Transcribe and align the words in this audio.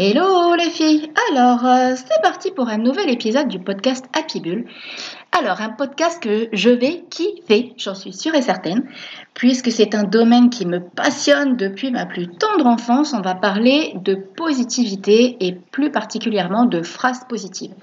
Hello 0.00 0.54
les 0.54 0.70
filles 0.70 1.10
Alors, 1.32 1.66
euh, 1.66 1.96
c'est 1.96 2.22
parti 2.22 2.52
pour 2.52 2.68
un 2.68 2.78
nouvel 2.78 3.10
épisode 3.10 3.48
du 3.48 3.58
podcast 3.58 4.04
Happy 4.16 4.38
Bull. 4.38 4.64
Alors, 5.36 5.60
un 5.60 5.70
podcast 5.70 6.22
que 6.22 6.48
je 6.52 6.70
vais 6.70 7.02
kiffer, 7.10 7.72
j'en 7.76 7.96
suis 7.96 8.12
sûre 8.12 8.36
et 8.36 8.42
certaine, 8.42 8.84
puisque 9.34 9.72
c'est 9.72 9.96
un 9.96 10.04
domaine 10.04 10.50
qui 10.50 10.66
me 10.66 10.78
passionne 10.78 11.56
depuis 11.56 11.90
ma 11.90 12.06
plus 12.06 12.28
tendre 12.28 12.66
enfance. 12.66 13.12
On 13.12 13.22
va 13.22 13.34
parler 13.34 13.92
de 13.96 14.14
positivité 14.14 15.36
et 15.40 15.52
plus 15.72 15.90
particulièrement 15.90 16.64
de 16.64 16.80
phrases 16.80 17.24
positives 17.28 17.74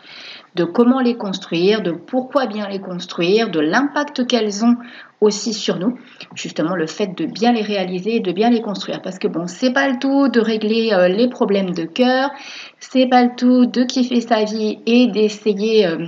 de 0.56 0.64
comment 0.64 1.02
les 1.02 1.18
construire, 1.18 1.82
de 1.82 1.92
pourquoi 1.92 2.46
bien 2.46 2.68
les 2.70 2.80
construire, 2.80 3.52
de 3.52 3.60
l'impact 3.60 4.26
qu'elles 4.26 4.64
ont 4.64 4.78
aussi 5.22 5.54
sur 5.54 5.78
nous. 5.78 5.98
Justement, 6.36 6.76
le 6.76 6.88
fait 6.88 7.08
de 7.18 7.26
bien 7.26 7.52
les 7.52 7.62
réaliser 7.62 8.20
de 8.20 8.32
bien 8.32 8.50
les 8.50 8.62
construire. 8.62 9.02
Parce 9.02 9.20
que 9.20 9.28
bon, 9.28 9.48
c'est 9.48 9.72
pas 9.72 9.88
le 9.88 10.00
tout 10.00 10.30
de 10.30 10.40
régler 10.40 10.92
euh, 10.94 11.08
les 11.08 11.30
problèmes 11.30 11.72
de 11.72 11.86
cœur, 11.86 12.32
c'est 12.80 13.08
pas 13.08 13.24
le 13.24 13.36
tout 13.36 13.66
de 13.66 13.84
kiffer 13.84 14.22
sa 14.22 14.44
vie 14.44 14.80
et 14.86 15.08
d'essayer 15.08 15.88
euh, 15.88 16.08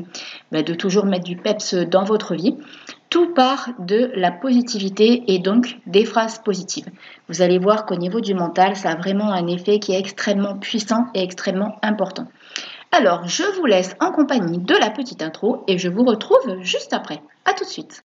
bah, 0.52 0.64
de 0.64 0.74
toujours 0.74 1.06
mettre 1.06 1.26
du 1.26 1.38
peps 1.38 1.74
dans 1.74 2.04
votre 2.04 2.36
vie. 2.36 2.56
Tout 3.10 3.34
part 3.34 3.70
de 3.80 4.12
la 4.16 4.32
positivité 4.32 5.24
et 5.28 5.40
donc 5.40 5.78
des 5.86 6.04
phrases 6.04 6.40
positives. 6.40 6.88
Vous 7.30 7.42
allez 7.42 7.58
voir 7.58 7.86
qu'au 7.86 7.96
niveau 7.96 8.20
du 8.20 8.34
mental, 8.34 8.76
ça 8.76 8.92
a 8.92 8.96
vraiment 8.96 9.32
un 9.32 9.48
effet 9.48 9.80
qui 9.80 9.94
est 9.94 10.00
extrêmement 10.00 10.58
puissant 10.58 11.06
et 11.14 11.24
extrêmement 11.24 11.78
important. 11.82 12.28
Alors, 12.92 13.28
je 13.28 13.44
vous 13.56 13.66
laisse 13.66 13.96
en 14.02 14.12
compagnie 14.12 14.60
de 14.60 14.76
la 14.76 14.90
petite 14.90 15.22
intro 15.22 15.64
et 15.68 15.78
je 15.78 15.90
vous 15.90 16.04
retrouve 16.04 16.62
juste 16.62 16.94
après. 16.94 17.22
A 17.46 17.54
tout 17.54 17.64
de 17.64 17.70
suite. 17.70 18.07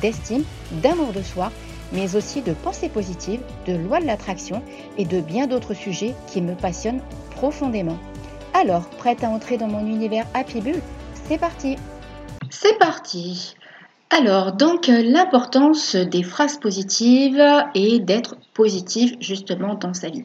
d'estime, 0.00 0.44
d'amour 0.82 1.12
de 1.12 1.22
soi 1.22 1.50
mais 1.92 2.16
aussi 2.16 2.42
de 2.42 2.52
pensée 2.52 2.88
positive, 2.88 3.40
de 3.66 3.76
loi 3.76 4.00
de 4.00 4.06
l'attraction 4.06 4.62
et 4.98 5.04
de 5.04 5.20
bien 5.20 5.46
d'autres 5.46 5.74
sujets 5.74 6.14
qui 6.26 6.40
me 6.40 6.54
passionnent 6.54 7.02
profondément. 7.30 7.98
Alors, 8.54 8.88
prête 8.90 9.24
à 9.24 9.30
entrer 9.30 9.56
dans 9.56 9.68
mon 9.68 9.86
univers 9.86 10.26
Happy 10.34 10.60
Bull 10.60 10.80
C'est 11.14 11.38
parti 11.38 11.76
C'est 12.50 12.78
parti 12.78 13.56
alors, 14.12 14.50
donc, 14.50 14.88
l'importance 14.88 15.94
des 15.94 16.24
phrases 16.24 16.58
positives 16.58 17.40
et 17.76 18.00
d'être 18.00 18.34
positive 18.54 19.16
justement 19.20 19.76
dans 19.76 19.94
sa 19.94 20.08
vie. 20.08 20.24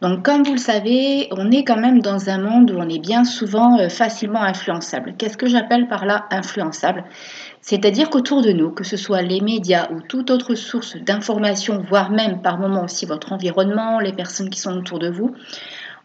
Donc, 0.00 0.24
comme 0.24 0.44
vous 0.44 0.52
le 0.52 0.58
savez, 0.58 1.26
on 1.32 1.50
est 1.50 1.64
quand 1.64 1.76
même 1.76 2.00
dans 2.00 2.30
un 2.30 2.38
monde 2.38 2.70
où 2.70 2.76
on 2.78 2.88
est 2.88 3.00
bien 3.00 3.24
souvent 3.24 3.80
euh, 3.80 3.88
facilement 3.88 4.42
influençable. 4.42 5.14
Qu'est-ce 5.18 5.36
que 5.36 5.48
j'appelle 5.48 5.88
par 5.88 6.06
là 6.06 6.26
influençable? 6.30 7.04
C'est-à-dire 7.66 8.10
qu'autour 8.10 8.42
de 8.42 8.52
nous, 8.52 8.70
que 8.70 8.84
ce 8.84 8.96
soit 8.96 9.22
les 9.22 9.40
médias 9.40 9.88
ou 9.90 10.00
toute 10.00 10.30
autre 10.30 10.54
source 10.54 10.96
d'information, 10.96 11.82
voire 11.82 12.12
même 12.12 12.40
par 12.40 12.58
moments 12.58 12.84
aussi 12.84 13.06
votre 13.06 13.32
environnement, 13.32 13.98
les 13.98 14.12
personnes 14.12 14.50
qui 14.50 14.60
sont 14.60 14.78
autour 14.78 15.00
de 15.00 15.10
vous, 15.10 15.34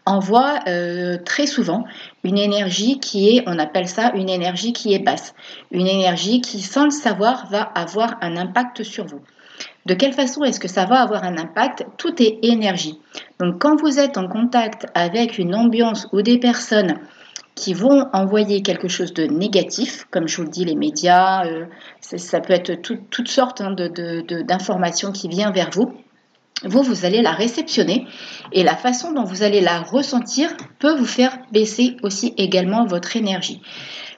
envoie 0.04 0.58
euh, 0.66 1.18
très 1.24 1.46
souvent 1.46 1.84
une 2.24 2.36
énergie 2.36 2.98
qui 2.98 3.28
est, 3.36 3.44
on 3.46 3.60
appelle 3.60 3.86
ça 3.86 4.10
une 4.16 4.28
énergie 4.28 4.72
qui 4.72 4.92
est 4.92 4.98
basse, 4.98 5.36
une 5.70 5.86
énergie 5.86 6.40
qui, 6.40 6.60
sans 6.60 6.86
le 6.86 6.90
savoir, 6.90 7.46
va 7.48 7.62
avoir 7.62 8.16
un 8.22 8.36
impact 8.36 8.82
sur 8.82 9.06
vous. 9.06 9.20
De 9.86 9.94
quelle 9.94 10.14
façon 10.14 10.42
est-ce 10.42 10.58
que 10.58 10.66
ça 10.66 10.84
va 10.84 11.00
avoir 11.00 11.22
un 11.22 11.38
impact? 11.38 11.86
Tout 11.96 12.20
est 12.20 12.40
énergie. 12.42 12.98
Donc 13.38 13.60
quand 13.60 13.80
vous 13.80 14.00
êtes 14.00 14.18
en 14.18 14.26
contact 14.26 14.88
avec 14.96 15.38
une 15.38 15.54
ambiance 15.54 16.08
ou 16.12 16.22
des 16.22 16.38
personnes 16.38 16.98
qui 17.54 17.74
vont 17.74 18.06
envoyer 18.12 18.62
quelque 18.62 18.88
chose 18.88 19.12
de 19.12 19.24
négatif, 19.24 20.06
comme 20.10 20.26
je 20.26 20.36
vous 20.38 20.44
le 20.44 20.48
dis, 20.48 20.64
les 20.64 20.74
médias, 20.74 21.46
euh, 21.46 21.66
ça, 22.00 22.40
peut 22.40 22.52
être 22.52 22.74
toutes 22.74 23.28
sortes 23.28 23.60
hein, 23.60 23.74
d'informations 23.74 25.12
qui 25.12 25.28
viennent 25.28 25.52
vers 25.52 25.70
vous, 25.70 25.92
vous, 26.64 26.82
vous 26.82 27.04
allez 27.04 27.22
la 27.22 27.32
réceptionner 27.32 28.06
et 28.52 28.62
la 28.62 28.76
façon 28.76 29.12
dont 29.12 29.24
vous 29.24 29.42
allez 29.42 29.60
la 29.60 29.80
ressentir 29.80 30.50
peut 30.78 30.96
vous 30.96 31.06
faire 31.06 31.38
baisser 31.50 31.96
aussi 32.02 32.34
également 32.36 32.86
votre 32.86 33.16
énergie. 33.16 33.60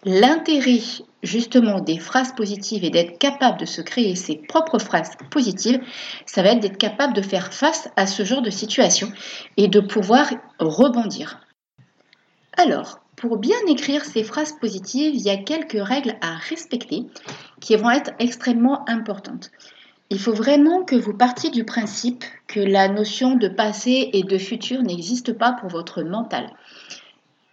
L'intérêt 0.05 0.81
justement 1.23 1.81
des 1.81 1.99
phrases 1.99 2.35
positives 2.35 2.85
et 2.85 2.91
d'être 2.91 3.19
capable 3.19 3.59
de 3.59 3.65
se 3.65 3.81
créer 3.81 4.15
ses 4.15 4.37
propres 4.37 4.79
phrases 4.79 5.13
positives, 5.31 5.81
ça 6.27 6.43
va 6.43 6.51
être 6.51 6.61
d'être 6.61 6.77
capable 6.77 7.15
de 7.15 7.23
faire 7.23 7.53
face 7.53 7.89
à 7.97 8.07
ce 8.07 8.25
genre 8.25 8.43
de 8.43 8.51
situation 8.51 9.11
et 9.57 9.69
de 9.69 9.81
pouvoir 9.81 10.29
rebondir. 10.59 11.41
Alors, 12.59 13.01
pour 13.17 13.39
bien 13.39 13.57
écrire 13.69 14.05
ces 14.05 14.25
phrases 14.25 14.53
positives, 14.53 15.15
il 15.15 15.23
y 15.23 15.31
a 15.31 15.37
quelques 15.37 15.81
règles 15.81 16.17
à 16.21 16.35
respecter 16.35 17.05
qui 17.61 17.77
vont 17.77 17.91
être 17.91 18.13
extrêmement 18.19 18.89
importantes. 18.89 19.51
Il 20.11 20.19
faut 20.19 20.33
vraiment 20.33 20.85
que 20.85 20.97
vous 20.97 21.15
partiez 21.15 21.51
du 21.51 21.65
principe 21.65 22.25
que 22.47 22.61
la 22.61 22.89
notion 22.89 23.37
de 23.37 23.49
passé 23.49 24.11
et 24.13 24.23
de 24.23 24.39
futur 24.39 24.83
n'existe 24.83 25.33
pas 25.33 25.53
pour 25.53 25.71
votre 25.71 26.03
mental. 26.03 26.51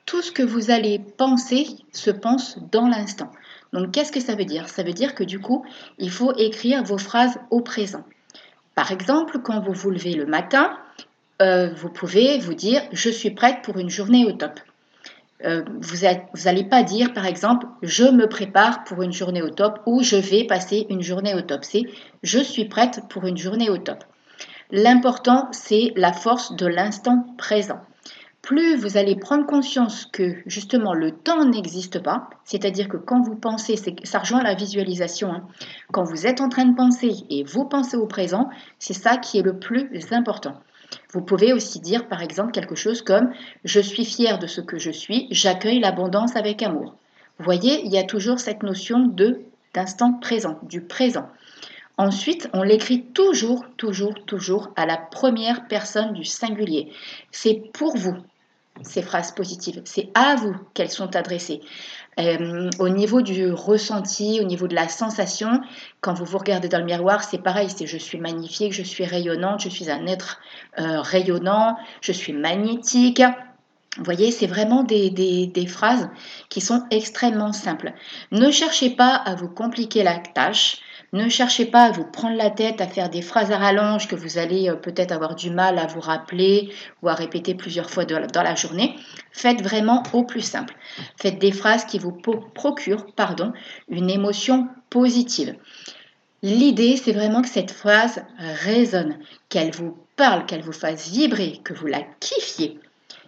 Tout 0.06 0.22
ce 0.22 0.32
que 0.32 0.44
vous 0.44 0.72
allez 0.72 1.00
penser 1.00 1.68
se 1.94 2.12
pense 2.12 2.58
dans 2.72 2.88
l'instant. 2.88 3.32
Donc 3.72 3.92
qu'est-ce 3.92 4.12
que 4.12 4.20
ça 4.20 4.36
veut 4.36 4.46
dire? 4.46 4.68
Ça 4.68 4.84
veut 4.84 4.94
dire 4.94 5.16
que 5.16 5.24
du 5.24 5.40
coup, 5.40 5.64
il 5.98 6.12
faut 6.12 6.34
écrire 6.36 6.84
vos 6.84 6.98
phrases 6.98 7.40
au 7.52 7.62
présent. 7.62 8.04
Par 8.76 8.92
exemple, 8.92 9.40
quand 9.40 9.62
vous 9.62 9.74
vous 9.74 9.92
levez 9.92 10.14
le 10.14 10.26
matin, 10.26 10.78
euh, 11.42 11.74
vous 11.74 11.90
pouvez 11.90 12.38
vous 12.40 12.54
dire⁇ 12.54 12.82
Je 12.92 13.10
suis 13.10 13.32
prête 13.32 13.62
pour 13.64 13.78
une 13.78 13.90
journée 13.90 14.26
au 14.26 14.34
top⁇ 14.34 14.60
euh, 15.46 15.64
vous 15.80 16.06
n'allez 16.46 16.64
pas 16.64 16.84
dire, 16.84 17.14
par 17.14 17.26
exemple, 17.26 17.66
je 17.82 18.04
me 18.04 18.28
prépare 18.28 18.84
pour 18.84 19.02
une 19.02 19.14
journée 19.14 19.42
au 19.42 19.50
top 19.50 19.80
ou 19.86 20.04
je 20.04 20.16
vais 20.16 20.46
passer 20.46 20.86
une 20.90 21.02
journée 21.02 21.34
au 21.34 21.42
top. 21.42 21.64
C'est 21.64 21.84
je 22.24 22.40
suis 22.40 22.66
prête 22.66 23.02
pour 23.10 23.26
une 23.26 23.38
journée 23.38 23.70
au 23.70 23.78
top. 23.78 24.04
L'important, 24.72 25.48
c'est 25.52 25.92
la 25.96 26.14
force 26.14 26.56
de 26.56 26.66
l'instant 26.66 27.26
présent. 27.38 27.82
Plus 28.42 28.76
vous 28.76 28.98
allez 28.98 29.16
prendre 29.16 29.46
conscience 29.46 30.08
que 30.12 30.38
justement 30.48 30.96
le 30.96 31.12
temps 31.12 31.46
n'existe 31.46 32.00
pas, 32.02 32.30
c'est-à-dire 32.44 32.88
que 32.88 32.98
quand 32.98 33.22
vous 33.22 33.36
pensez, 33.36 33.76
ça 34.04 34.20
rejoint 34.20 34.42
la 34.42 34.56
visualisation, 34.56 35.32
hein. 35.32 35.48
quand 35.92 36.04
vous 36.04 36.26
êtes 36.26 36.42
en 36.42 36.50
train 36.50 36.66
de 36.66 36.76
penser 36.76 37.14
et 37.30 37.44
vous 37.44 37.66
pensez 37.66 37.98
au 37.98 38.08
présent, 38.08 38.50
c'est 38.80 38.94
ça 38.94 39.18
qui 39.18 39.38
est 39.38 39.44
le 39.44 39.60
plus 39.60 39.92
important. 40.12 40.56
Vous 41.14 41.22
pouvez 41.22 41.54
aussi 41.54 41.80
dire 41.80 42.08
par 42.08 42.22
exemple 42.22 42.52
quelque 42.52 42.76
chose 42.76 43.02
comme 43.02 43.32
Je 43.64 43.80
suis 43.80 44.06
fier 44.06 44.40
de 44.40 44.48
ce 44.48 44.62
que 44.62 44.80
je 44.80 44.92
suis, 44.92 45.28
j'accueille 45.32 45.80
l'abondance 45.80 46.36
avec 46.36 46.64
amour. 46.64 46.96
Vous 47.38 47.46
voyez, 47.46 47.84
il 47.86 47.92
y 47.92 47.98
a 47.98 48.04
toujours 48.04 48.40
cette 48.40 48.64
notion 48.64 49.00
de 49.00 49.42
d'instant 49.74 50.14
présent, 50.14 50.60
du 50.64 50.82
présent. 50.82 51.28
Ensuite, 51.98 52.50
on 52.54 52.64
l'écrit 52.64 53.04
toujours, 53.14 53.66
toujours, 53.78 54.14
toujours 54.26 54.72
à 54.76 54.86
la 54.86 54.98
première 54.98 55.68
personne 55.68 56.14
du 56.14 56.26
singulier. 56.26 56.92
C'est 57.32 57.62
pour 57.74 57.96
vous, 57.96 58.16
ces 58.84 59.02
phrases 59.02 59.32
positives. 59.32 59.82
C'est 59.86 60.10
à 60.14 60.36
vous 60.36 60.56
qu'elles 60.74 60.92
sont 60.92 61.16
adressées. 61.16 61.62
Euh, 62.20 62.70
au 62.80 62.90
niveau 62.90 63.22
du 63.22 63.52
ressenti, 63.52 64.40
au 64.42 64.44
niveau 64.44 64.68
de 64.68 64.76
la 64.76 64.90
sensation, 64.90 65.62
quand 66.02 66.14
vous 66.14 66.26
vous 66.26 66.38
regardez 66.38 66.68
dans 66.68 66.80
le 66.80 66.86
miroir, 66.86 67.24
c'est 67.24 67.38
pareil, 67.38 67.70
c'est 67.70 67.88
je 67.88 67.98
suis 67.98 68.20
magnifique, 68.20 68.74
je 68.74 68.84
suis 68.84 69.06
rayonnante, 69.06 69.62
je 69.62 69.70
suis 69.70 69.90
un 69.90 70.06
être 70.08 70.40
euh, 70.80 71.02
rayonnant, 71.02 71.78
je 72.02 72.12
suis 72.12 72.34
magnétique. 72.34 73.22
Vous 73.98 74.04
voyez, 74.06 74.32
c'est 74.32 74.48
vraiment 74.48 74.84
des, 74.84 75.10
des, 75.10 75.68
phrases 75.68 76.10
qui 76.50 76.62
sont 76.62 76.84
extrêmement 76.92 77.52
simples. 77.52 77.94
Ne 78.32 78.50
cherchez 78.50 78.90
pas 78.90 79.16
à 79.16 79.36
vous 79.36 79.50
compliquer 79.50 80.04
la 80.04 80.18
tâche. 80.18 80.78
Ne 81.14 81.28
cherchez 81.28 81.66
pas 81.66 81.84
à 81.84 81.92
vous 81.92 82.06
prendre 82.06 82.38
la 82.38 82.50
tête 82.50 82.80
à 82.80 82.88
faire 82.88 83.10
des 83.10 83.22
phrases 83.22 83.52
à 83.52 83.58
rallonge 83.58 84.08
que 84.08 84.16
vous 84.16 84.38
allez 84.38 84.70
euh, 84.70 84.76
peut-être 84.76 85.12
avoir 85.12 85.36
du 85.36 85.50
mal 85.50 85.78
à 85.78 85.86
vous 85.86 86.00
rappeler 86.00 86.74
ou 87.02 87.10
à 87.10 87.14
répéter 87.14 87.54
plusieurs 87.54 87.90
fois 87.90 88.06
dans 88.06 88.44
la 88.44 88.56
journée. 88.56 88.96
Faites 89.34 89.62
vraiment 89.62 90.04
au 90.14 90.24
plus 90.24 90.42
simple. 90.42 90.74
Faites 91.18 91.38
des 91.38 91.52
phrases 91.52 91.84
qui 91.84 92.00
vous 92.00 92.14
procurent 92.54 93.08
pardon, 93.14 93.52
une 93.90 94.10
émotion 94.10 94.70
positive. 94.90 95.56
L'idée, 96.44 96.96
c'est 96.96 97.12
vraiment 97.12 97.42
que 97.42 97.50
cette 97.50 97.72
phrase 97.72 98.24
résonne, 98.40 99.20
qu'elle 99.50 99.72
vous 99.72 99.98
parle, 100.16 100.46
qu'elle 100.46 100.64
vous 100.64 100.72
fasse 100.72 101.10
vibrer, 101.10 101.60
que 101.64 101.74
vous 101.74 101.88
la 101.88 102.04
kiffiez. 102.22 102.80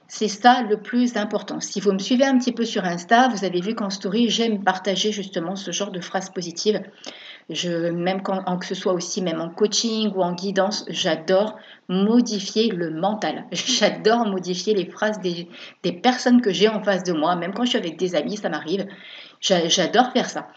C'est 0.08 0.28
ça 0.28 0.62
le 0.62 0.78
plus 0.78 1.18
important. 1.18 1.60
Si 1.60 1.80
vous 1.80 1.92
me 1.92 1.98
suivez 1.98 2.26
un 2.26 2.38
petit 2.38 2.52
peu 2.52 2.66
sur 2.66 2.86
Insta, 2.86 3.30
vous 3.30 3.46
avez 3.46 3.62
vu 3.62 3.74
qu'en 3.74 3.90
story, 3.90 4.30
j'aime 4.30 4.64
partager 4.64 5.12
justement 5.12 5.56
ce 5.56 5.72
genre 5.72 5.90
de 5.90 6.02
phrases 6.02 6.30
positives. 6.30 6.82
Même 7.50 8.22
quand, 8.24 8.58
que 8.58 8.66
ce 8.66 8.76
soit 8.76 8.94
aussi 8.94 9.22
même 9.22 9.42
en 9.42 9.50
coaching 9.50 10.12
ou 10.16 10.24
en 10.24 10.34
guidance, 10.34 10.86
j'adore 10.90 11.58
modifier 11.90 12.70
le 12.70 12.90
mental. 12.92 13.46
J'adore 13.52 14.26
modifier 14.26 14.74
les 14.74 14.86
phrases 14.86 15.20
des 15.20 15.92
personnes 15.92 16.42
que 16.42 16.52
j'ai 16.52 16.70
en 16.70 16.82
face 16.84 17.04
de 17.04 17.14
moi. 17.14 17.36
Même 17.36 17.54
quand 17.54 17.66
je 17.66 17.70
suis 17.70 17.78
avec 17.78 17.98
des 17.98 18.16
amis, 18.16 18.38
ça 18.38 18.50
m'arrive. 18.50 18.88
J'adore 19.42 20.12
faire 20.14 20.30
ça. 20.30 20.48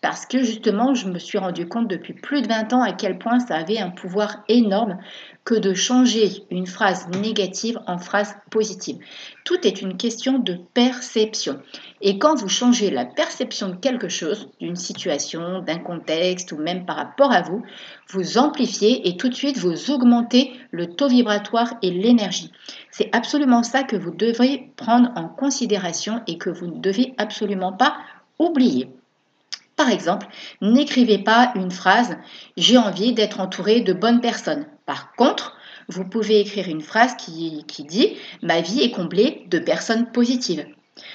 Parce 0.00 0.26
que 0.26 0.42
justement, 0.42 0.94
je 0.94 1.08
me 1.08 1.18
suis 1.18 1.38
rendu 1.38 1.66
compte 1.66 1.88
depuis 1.88 2.14
plus 2.14 2.42
de 2.42 2.48
20 2.48 2.72
ans 2.72 2.82
à 2.82 2.92
quel 2.92 3.18
point 3.18 3.38
ça 3.40 3.56
avait 3.56 3.78
un 3.78 3.90
pouvoir 3.90 4.44
énorme 4.48 4.98
que 5.44 5.54
de 5.54 5.74
changer 5.74 6.44
une 6.50 6.66
phrase 6.66 7.08
négative 7.08 7.78
en 7.86 7.98
phrase 7.98 8.34
positive. 8.50 8.96
Tout 9.44 9.66
est 9.66 9.82
une 9.82 9.96
question 9.96 10.38
de 10.38 10.58
perception. 10.72 11.60
Et 12.00 12.18
quand 12.18 12.34
vous 12.34 12.48
changez 12.48 12.90
la 12.90 13.04
perception 13.04 13.68
de 13.68 13.76
quelque 13.76 14.08
chose, 14.08 14.48
d'une 14.60 14.76
situation, 14.76 15.60
d'un 15.60 15.78
contexte 15.78 16.52
ou 16.52 16.56
même 16.56 16.86
par 16.86 16.96
rapport 16.96 17.32
à 17.32 17.42
vous, 17.42 17.62
vous 18.08 18.38
amplifiez 18.38 19.08
et 19.08 19.16
tout 19.16 19.28
de 19.28 19.34
suite 19.34 19.58
vous 19.58 19.90
augmentez 19.90 20.52
le 20.70 20.94
taux 20.94 21.08
vibratoire 21.08 21.74
et 21.82 21.90
l'énergie. 21.90 22.52
C'est 22.90 23.10
absolument 23.12 23.62
ça 23.62 23.82
que 23.82 23.96
vous 23.96 24.12
devez 24.12 24.70
prendre 24.76 25.10
en 25.16 25.28
considération 25.28 26.22
et 26.26 26.38
que 26.38 26.50
vous 26.50 26.66
ne 26.66 26.80
devez 26.80 27.14
absolument 27.18 27.72
pas 27.72 27.96
oublier. 28.38 28.88
Par 29.76 29.90
exemple, 29.90 30.26
n'écrivez 30.60 31.18
pas 31.18 31.52
une 31.56 31.70
phrase 31.70 32.16
J'ai 32.56 32.78
envie 32.78 33.12
d'être 33.12 33.40
entouré 33.40 33.80
de 33.80 33.92
bonnes 33.92 34.20
personnes. 34.20 34.66
Par 34.86 35.12
contre, 35.14 35.56
vous 35.88 36.04
pouvez 36.04 36.40
écrire 36.40 36.68
une 36.68 36.80
phrase 36.80 37.16
qui, 37.16 37.64
dit 37.80 38.16
Ma 38.42 38.60
vie 38.60 38.82
est 38.82 38.90
comblée 38.90 39.44
de 39.50 39.58
personnes 39.58 40.10
positives. 40.12 40.66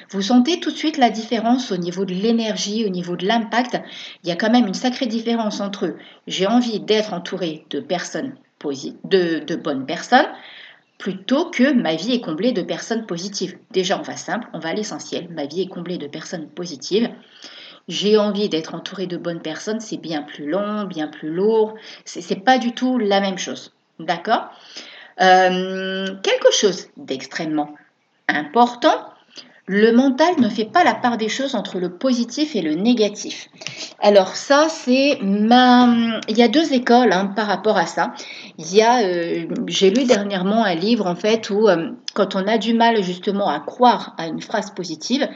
Vous 0.09 0.21
sentez 0.21 0.59
tout 0.59 0.71
de 0.71 0.75
suite 0.75 0.97
la 0.97 1.09
différence 1.09 1.71
au 1.71 1.77
niveau 1.77 2.03
de 2.03 2.13
l'énergie, 2.13 2.85
au 2.85 2.89
niveau 2.89 3.15
de 3.15 3.25
l'impact. 3.25 3.79
Il 4.23 4.29
y 4.29 4.31
a 4.31 4.35
quand 4.35 4.51
même 4.51 4.67
une 4.67 4.73
sacrée 4.73 5.05
différence 5.05 5.61
entre 5.61 5.95
j'ai 6.27 6.47
envie 6.47 6.81
d'être 6.81 7.13
entouré 7.13 7.65
de 7.69 7.79
personnes 7.79 8.35
de, 9.05 9.39
de 9.39 9.55
bonnes 9.55 9.85
personnes 9.85 10.27
plutôt 10.97 11.49
que 11.49 11.71
ma 11.71 11.95
vie 11.95 12.11
est 12.11 12.19
comblée 12.19 12.51
de 12.51 12.61
personnes 12.61 13.05
positives. 13.05 13.57
Déjà, 13.71 13.97
on 13.97 14.01
va 14.01 14.17
simple, 14.17 14.49
on 14.53 14.59
va 14.59 14.69
à 14.69 14.73
l'essentiel. 14.73 15.29
Ma 15.29 15.45
vie 15.45 15.61
est 15.61 15.69
comblée 15.69 15.97
de 15.97 16.07
personnes 16.07 16.49
positives 16.49 17.09
j'ai 17.89 18.17
envie 18.17 18.49
d'être 18.49 18.75
entouré 18.75 19.07
de 19.07 19.17
bonnes 19.17 19.41
personnes, 19.41 19.81
c'est 19.81 19.97
bien 19.97 20.21
plus 20.21 20.47
long, 20.47 20.83
bien 20.83 21.07
plus 21.07 21.31
lourd. 21.33 21.73
C'est, 22.05 22.43
pas 22.45 22.59
du 22.59 22.71
tout 22.71 22.99
la 22.99 23.19
même 23.19 23.39
chose. 23.39 23.73
D'accord? 23.99 24.49
Euh, 25.19 26.07
Quelque 26.21 26.51
chose 26.53 26.87
d'extrêmement 26.97 27.73
important. 28.27 28.95
Le 29.65 29.91
mental 29.91 30.39
ne 30.39 30.49
fait 30.49 30.65
pas 30.65 30.83
la 30.83 30.95
part 30.95 31.17
des 31.17 31.29
choses 31.29 31.53
entre 31.53 31.79
le 31.79 31.89
positif 31.89 32.55
et 32.55 32.61
le 32.61 32.73
négatif. 32.73 33.49
Alors 33.99 34.35
ça, 34.35 34.67
c'est 34.69 35.19
ma... 35.21 35.87
Il 36.27 36.37
y 36.37 36.43
a 36.43 36.47
deux 36.47 36.73
écoles 36.73 37.11
hein, 37.11 37.27
par 37.35 37.47
rapport 37.47 37.77
à 37.77 37.85
ça. 37.85 38.13
Il 38.57 38.75
y 38.75 38.81
a, 38.81 39.01
euh, 39.03 39.45
j'ai 39.67 39.91
lu 39.91 40.05
dernièrement 40.05 40.63
un 40.63 40.73
livre 40.73 41.05
en 41.05 41.15
fait 41.15 41.49
où 41.49 41.67
euh, 41.67 41.91
quand 42.13 42.35
on 42.35 42.47
a 42.47 42.57
du 42.57 42.73
mal 42.73 43.03
justement 43.03 43.49
à 43.49 43.59
croire 43.59 44.15
à 44.17 44.27
une 44.27 44.41
phrase 44.41 44.71
positive, 44.71 45.27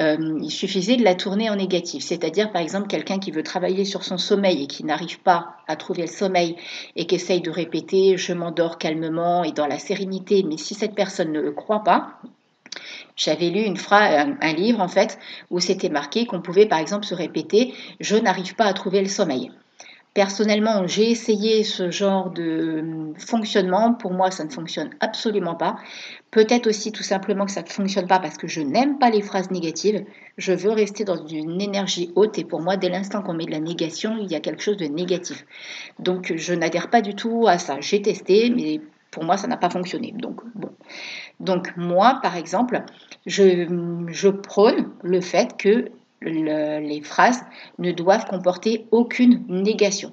euh, 0.00 0.38
il 0.42 0.50
suffisait 0.50 0.96
de 0.96 1.04
la 1.04 1.14
tourner 1.14 1.48
en 1.48 1.56
négatif. 1.56 2.02
C'est-à-dire, 2.02 2.50
par 2.52 2.60
exemple, 2.60 2.88
quelqu'un 2.88 3.18
qui 3.18 3.30
veut 3.30 3.42
travailler 3.42 3.84
sur 3.84 4.04
son 4.04 4.18
sommeil 4.18 4.64
et 4.64 4.66
qui 4.66 4.84
n'arrive 4.84 5.20
pas 5.20 5.56
à 5.68 5.76
trouver 5.76 6.02
le 6.02 6.08
sommeil 6.08 6.56
et 6.96 7.06
qui 7.06 7.14
essaye 7.14 7.40
de 7.40 7.50
répéter 7.50 8.16
je 8.16 8.32
m'endors 8.32 8.78
calmement 8.78 9.44
et 9.44 9.52
dans 9.52 9.66
la 9.66 9.78
sérénité, 9.78 10.42
mais 10.42 10.56
si 10.56 10.74
cette 10.74 10.94
personne 10.94 11.32
ne 11.32 11.40
le 11.40 11.52
croit 11.52 11.84
pas, 11.84 12.20
j'avais 13.16 13.48
lu 13.48 13.60
une 13.60 13.76
phrase, 13.76 14.28
un, 14.40 14.52
livre 14.52 14.80
en 14.80 14.88
fait, 14.88 15.18
où 15.50 15.60
c'était 15.60 15.88
marqué 15.88 16.26
qu'on 16.26 16.42
pouvait 16.42 16.66
par 16.66 16.78
exemple 16.78 17.06
se 17.06 17.14
répéter 17.14 17.72
Je 18.00 18.16
n'arrive 18.16 18.54
pas 18.54 18.66
à 18.66 18.74
trouver 18.74 19.00
le 19.00 19.08
sommeil. 19.08 19.50
Personnellement, 20.16 20.86
j'ai 20.86 21.10
essayé 21.10 21.62
ce 21.62 21.90
genre 21.90 22.30
de 22.30 23.12
fonctionnement. 23.18 23.92
Pour 23.92 24.14
moi, 24.14 24.30
ça 24.30 24.44
ne 24.44 24.48
fonctionne 24.48 24.88
absolument 25.00 25.56
pas. 25.56 25.76
Peut-être 26.30 26.68
aussi 26.68 26.90
tout 26.90 27.02
simplement 27.02 27.44
que 27.44 27.52
ça 27.52 27.60
ne 27.60 27.68
fonctionne 27.68 28.06
pas 28.06 28.18
parce 28.18 28.38
que 28.38 28.48
je 28.48 28.62
n'aime 28.62 28.98
pas 28.98 29.10
les 29.10 29.20
phrases 29.20 29.50
négatives. 29.50 30.06
Je 30.38 30.54
veux 30.54 30.70
rester 30.70 31.04
dans 31.04 31.26
une 31.26 31.60
énergie 31.60 32.12
haute 32.14 32.38
et 32.38 32.44
pour 32.44 32.62
moi, 32.62 32.78
dès 32.78 32.88
l'instant 32.88 33.20
qu'on 33.20 33.34
met 33.34 33.44
de 33.44 33.50
la 33.50 33.60
négation, 33.60 34.16
il 34.18 34.32
y 34.32 34.34
a 34.34 34.40
quelque 34.40 34.62
chose 34.62 34.78
de 34.78 34.86
négatif. 34.86 35.44
Donc, 35.98 36.32
je 36.34 36.54
n'adhère 36.54 36.88
pas 36.88 37.02
du 37.02 37.14
tout 37.14 37.44
à 37.46 37.58
ça. 37.58 37.76
J'ai 37.80 38.00
testé, 38.00 38.48
mais 38.48 38.80
pour 39.10 39.22
moi, 39.22 39.36
ça 39.36 39.48
n'a 39.48 39.58
pas 39.58 39.68
fonctionné. 39.68 40.14
Donc, 40.16 40.40
bon. 40.54 40.70
Donc, 41.40 41.76
moi, 41.76 42.20
par 42.22 42.36
exemple, 42.36 42.82
je, 43.26 43.66
je 44.08 44.28
prône 44.30 44.88
le 45.02 45.20
fait 45.20 45.58
que 45.58 45.90
les 46.22 47.00
phrases 47.02 47.42
ne 47.78 47.92
doivent 47.92 48.26
comporter 48.26 48.86
aucune 48.90 49.44
négation. 49.48 50.12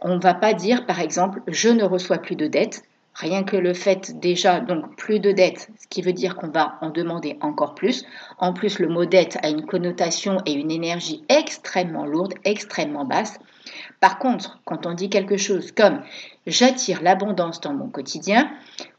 On 0.00 0.16
ne 0.16 0.20
va 0.20 0.34
pas 0.34 0.54
dire, 0.54 0.86
par 0.86 1.00
exemple, 1.00 1.40
je 1.48 1.68
ne 1.68 1.84
reçois 1.84 2.18
plus 2.18 2.36
de 2.36 2.46
dettes. 2.46 2.82
Rien 3.14 3.44
que 3.44 3.56
le 3.56 3.72
fait 3.72 4.18
déjà, 4.20 4.60
donc 4.60 4.94
plus 4.96 5.20
de 5.20 5.32
dettes, 5.32 5.70
ce 5.80 5.86
qui 5.88 6.02
veut 6.02 6.12
dire 6.12 6.36
qu'on 6.36 6.48
va 6.48 6.76
en 6.82 6.90
demander 6.90 7.38
encore 7.40 7.74
plus. 7.74 8.04
En 8.38 8.52
plus, 8.52 8.78
le 8.78 8.88
mot 8.88 9.06
dette 9.06 9.38
a 9.42 9.48
une 9.48 9.64
connotation 9.64 10.42
et 10.44 10.52
une 10.52 10.70
énergie 10.70 11.24
extrêmement 11.30 12.04
lourde, 12.04 12.34
extrêmement 12.44 13.06
basse. 13.06 13.38
Par 14.00 14.18
contre, 14.18 14.60
quand 14.64 14.86
on 14.86 14.94
dit 14.94 15.08
quelque 15.08 15.36
chose 15.36 15.72
comme 15.72 16.02
j'attire 16.46 17.02
l'abondance 17.02 17.60
dans 17.60 17.72
mon 17.72 17.88
quotidien 17.88 18.50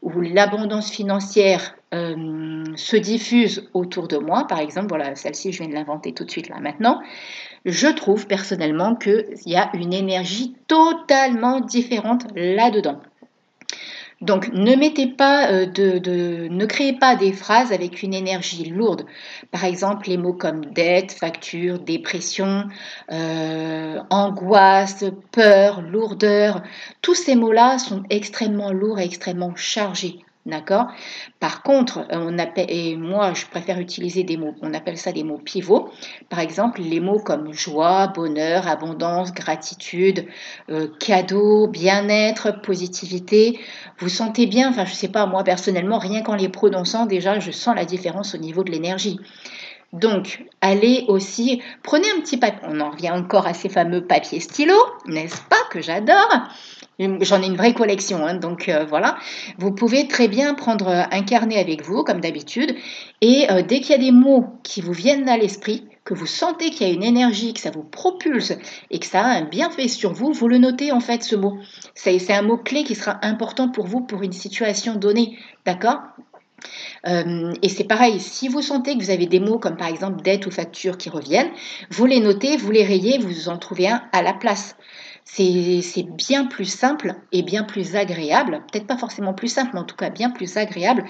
ou 0.02 0.20
l'abondance 0.20 0.90
financière 0.90 1.76
euh, 1.94 2.64
se 2.76 2.96
diffuse 2.96 3.68
autour 3.74 4.08
de 4.08 4.18
moi, 4.18 4.46
par 4.46 4.58
exemple, 4.58 4.88
voilà, 4.88 5.14
celle-ci, 5.14 5.52
je 5.52 5.58
viens 5.58 5.68
de 5.68 5.74
l'inventer 5.74 6.12
tout 6.12 6.24
de 6.24 6.30
suite 6.30 6.48
là 6.48 6.60
maintenant, 6.60 7.00
je 7.64 7.88
trouve 7.88 8.26
personnellement 8.26 8.96
qu'il 8.96 9.24
y 9.46 9.56
a 9.56 9.70
une 9.74 9.92
énergie 9.92 10.54
totalement 10.66 11.60
différente 11.60 12.26
là-dedans. 12.34 13.00
Donc 14.20 14.48
ne 14.52 14.74
mettez 14.74 15.06
pas 15.06 15.48
euh, 15.52 15.66
de, 15.66 16.48
ne 16.48 16.66
créez 16.66 16.92
pas 16.92 17.14
des 17.14 17.32
phrases 17.32 17.72
avec 17.72 18.02
une 18.02 18.14
énergie 18.14 18.64
lourde. 18.64 19.06
Par 19.52 19.64
exemple, 19.64 20.08
les 20.08 20.16
mots 20.16 20.32
comme 20.32 20.64
dette, 20.64 21.12
facture, 21.12 21.78
dépression, 21.78 22.64
euh, 23.12 24.00
angoisse, 24.10 25.04
peur, 25.30 25.82
lourdeur, 25.82 26.62
tous 27.00 27.14
ces 27.14 27.36
mots-là 27.36 27.78
sont 27.78 28.02
extrêmement 28.10 28.72
lourds 28.72 28.98
et 28.98 29.04
extrêmement 29.04 29.54
chargés. 29.54 30.18
D'accord? 30.48 30.86
Par 31.40 31.62
contre, 31.62 31.98
euh, 32.10 32.26
on 32.26 32.38
appelle, 32.38 32.98
moi 32.98 33.34
je 33.34 33.44
préfère 33.44 33.78
utiliser 33.78 34.22
des 34.22 34.38
mots, 34.38 34.54
on 34.62 34.72
appelle 34.72 34.96
ça 34.96 35.12
des 35.12 35.22
mots 35.22 35.36
pivots. 35.36 35.90
Par 36.30 36.40
exemple, 36.40 36.80
les 36.80 37.00
mots 37.00 37.18
comme 37.18 37.52
joie, 37.52 38.06
bonheur, 38.06 38.66
abondance, 38.66 39.34
gratitude, 39.34 40.26
euh, 40.70 40.88
cadeau, 41.00 41.66
bien-être, 41.66 42.62
positivité. 42.62 43.60
Vous 43.98 44.08
sentez 44.08 44.46
bien, 44.46 44.70
enfin 44.70 44.86
je 44.86 44.94
sais 44.94 45.08
pas, 45.08 45.26
moi 45.26 45.44
personnellement, 45.44 45.98
rien 45.98 46.22
qu'en 46.22 46.34
les 46.34 46.48
prononçant, 46.48 47.04
déjà 47.04 47.38
je 47.40 47.50
sens 47.50 47.76
la 47.76 47.84
différence 47.84 48.34
au 48.34 48.38
niveau 48.38 48.64
de 48.64 48.70
l'énergie. 48.70 49.20
Donc, 49.92 50.44
allez 50.62 51.04
aussi, 51.08 51.62
prenez 51.82 52.06
un 52.16 52.20
petit 52.20 52.38
papier, 52.38 52.60
on 52.66 52.80
en 52.80 52.90
revient 52.90 53.10
encore 53.10 53.46
à 53.46 53.52
ces 53.52 53.68
fameux 53.68 54.06
papiers 54.06 54.40
stylos, 54.40 54.74
n'est-ce 55.06 55.40
pas, 55.42 55.56
que 55.70 55.82
j'adore? 55.82 56.48
J'en 56.98 57.42
ai 57.42 57.46
une 57.46 57.56
vraie 57.56 57.74
collection, 57.74 58.26
hein, 58.26 58.34
donc 58.34 58.68
euh, 58.68 58.84
voilà. 58.84 59.16
Vous 59.56 59.70
pouvez 59.70 60.08
très 60.08 60.26
bien 60.26 60.54
prendre 60.54 60.88
un 60.88 61.22
carnet 61.22 61.58
avec 61.58 61.84
vous, 61.84 62.02
comme 62.02 62.20
d'habitude, 62.20 62.74
et 63.20 63.48
euh, 63.50 63.62
dès 63.62 63.80
qu'il 63.80 63.90
y 63.90 63.94
a 63.94 63.98
des 63.98 64.10
mots 64.10 64.46
qui 64.64 64.80
vous 64.80 64.92
viennent 64.92 65.28
à 65.28 65.36
l'esprit, 65.36 65.84
que 66.04 66.14
vous 66.14 66.26
sentez 66.26 66.70
qu'il 66.70 66.88
y 66.88 66.90
a 66.90 66.92
une 66.92 67.04
énergie, 67.04 67.54
que 67.54 67.60
ça 67.60 67.70
vous 67.70 67.84
propulse 67.84 68.52
et 68.90 68.98
que 68.98 69.06
ça 69.06 69.20
a 69.20 69.28
un 69.28 69.44
bienfait 69.44 69.86
sur 69.86 70.12
vous, 70.12 70.32
vous 70.32 70.48
le 70.48 70.58
notez 70.58 70.90
en 70.90 71.00
fait 71.00 71.22
ce 71.22 71.36
mot. 71.36 71.58
C'est 71.94 72.32
un 72.32 72.42
mot 72.42 72.56
clé 72.56 72.82
qui 72.82 72.94
sera 72.94 73.18
important 73.22 73.68
pour 73.68 73.86
vous 73.86 74.00
pour 74.00 74.22
une 74.22 74.32
situation 74.32 74.96
donnée, 74.96 75.38
d'accord? 75.66 76.00
Euh, 77.06 77.52
et 77.62 77.68
c'est 77.68 77.84
pareil, 77.84 78.18
si 78.18 78.48
vous 78.48 78.62
sentez 78.62 78.96
que 78.96 79.04
vous 79.04 79.10
avez 79.10 79.26
des 79.26 79.38
mots 79.38 79.58
comme 79.58 79.76
par 79.76 79.86
exemple 79.86 80.22
dette 80.22 80.46
ou 80.46 80.50
facture 80.50 80.96
qui 80.96 81.10
reviennent, 81.10 81.50
vous 81.90 82.06
les 82.06 82.20
notez, 82.20 82.56
vous 82.56 82.72
les 82.72 82.84
rayez, 82.84 83.18
vous 83.18 83.48
en 83.48 83.58
trouvez 83.58 83.88
un 83.88 84.02
à 84.12 84.22
la 84.22 84.32
place 84.32 84.76
c'est 85.30 86.02
bien 86.16 86.46
plus 86.46 86.64
simple 86.64 87.14
et 87.32 87.42
bien 87.42 87.62
plus 87.62 87.96
agréable, 87.96 88.62
peut-être 88.70 88.86
pas 88.86 88.96
forcément 88.96 89.34
plus 89.34 89.48
simple, 89.48 89.70
mais 89.74 89.80
en 89.80 89.84
tout 89.84 89.96
cas 89.96 90.10
bien 90.10 90.30
plus 90.30 90.56
agréable 90.56 91.04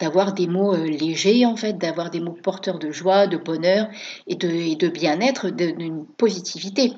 d'avoir 0.00 0.32
des 0.32 0.46
mots 0.46 0.74
euh, 0.74 0.86
légers 0.86 1.44
en 1.44 1.56
fait, 1.56 1.74
d'avoir 1.76 2.10
des 2.10 2.20
mots 2.20 2.38
porteurs 2.40 2.78
de 2.78 2.90
joie, 2.90 3.26
de 3.26 3.36
bonheur 3.36 3.88
et 4.26 4.36
de, 4.36 4.76
de 4.76 4.88
bien-être, 4.88 5.50
d'une 5.50 6.06
positivité. 6.06 6.92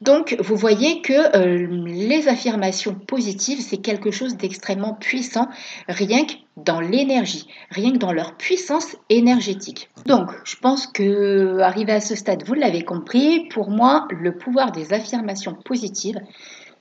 Donc, 0.00 0.36
vous 0.38 0.54
voyez 0.54 1.02
que 1.02 1.36
euh, 1.36 1.66
les 1.86 2.28
affirmations 2.28 2.94
positives, 2.94 3.60
c'est 3.60 3.78
quelque 3.78 4.12
chose 4.12 4.36
d'extrêmement 4.36 4.94
puissant, 4.94 5.48
rien 5.88 6.24
que 6.24 6.34
dans 6.56 6.80
l'énergie, 6.80 7.48
rien 7.70 7.92
que 7.92 7.98
dans 7.98 8.12
leur 8.12 8.36
puissance 8.36 8.96
énergétique. 9.10 9.90
Donc, 10.06 10.30
je 10.44 10.54
pense 10.56 10.86
que, 10.86 11.58
arrivé 11.60 11.92
à 11.92 12.00
ce 12.00 12.14
stade, 12.14 12.44
vous 12.46 12.54
l'avez 12.54 12.84
compris, 12.84 13.48
pour 13.48 13.70
moi, 13.70 14.06
le 14.10 14.36
pouvoir 14.36 14.70
des 14.70 14.92
affirmations 14.92 15.54
positives, 15.54 16.20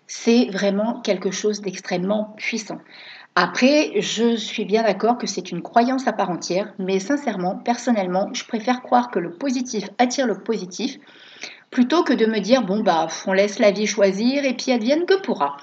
c'est 0.05 0.45
vraiment 0.51 1.01
quelque 1.01 1.31
chose 1.31 1.61
d'extrêmement 1.61 2.35
puissant. 2.37 2.77
Après, 3.35 3.99
je 3.99 4.35
suis 4.35 4.65
bien 4.65 4.83
d'accord 4.83 5.17
que 5.17 5.27
c'est 5.27 5.51
une 5.51 5.61
croyance 5.61 6.07
à 6.07 6.13
part 6.13 6.29
entière, 6.29 6.73
mais 6.79 6.99
sincèrement, 6.99 7.55
personnellement, 7.55 8.29
je 8.33 8.43
préfère 8.45 8.81
croire 8.81 9.11
que 9.11 9.19
le 9.19 9.31
positif 9.31 9.89
attire 9.97 10.25
le 10.25 10.39
positif 10.39 10.97
plutôt 11.71 12.03
que 12.03 12.13
de 12.13 12.25
me 12.25 12.39
dire 12.39 12.63
bon 12.63 12.81
bah 12.81 13.07
on 13.25 13.33
laisse 13.33 13.59
la 13.59 13.71
vie 13.71 13.87
choisir 13.87 14.45
et 14.45 14.53
puis 14.53 14.71
advienne 14.71 15.05
que 15.05 15.21
pourra. 15.21 15.57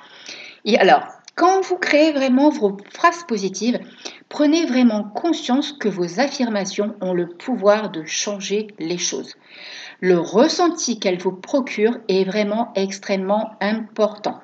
Et 0.64 0.78
alors, 0.78 1.02
quand 1.36 1.62
vous 1.62 1.76
créez 1.76 2.12
vraiment 2.12 2.48
vos 2.48 2.76
phrases 2.92 3.24
positives, 3.24 3.80
prenez 4.28 4.66
vraiment 4.66 5.02
conscience 5.02 5.72
que 5.72 5.88
vos 5.88 6.20
affirmations 6.20 6.94
ont 7.00 7.12
le 7.12 7.28
pouvoir 7.28 7.90
de 7.90 8.04
changer 8.04 8.68
les 8.78 8.98
choses. 8.98 9.34
Le 10.00 10.18
ressenti 10.18 11.00
qu'elles 11.00 11.18
vous 11.18 11.32
procurent 11.32 11.98
est 12.08 12.24
vraiment 12.24 12.72
extrêmement 12.76 13.56
important. 13.60 14.40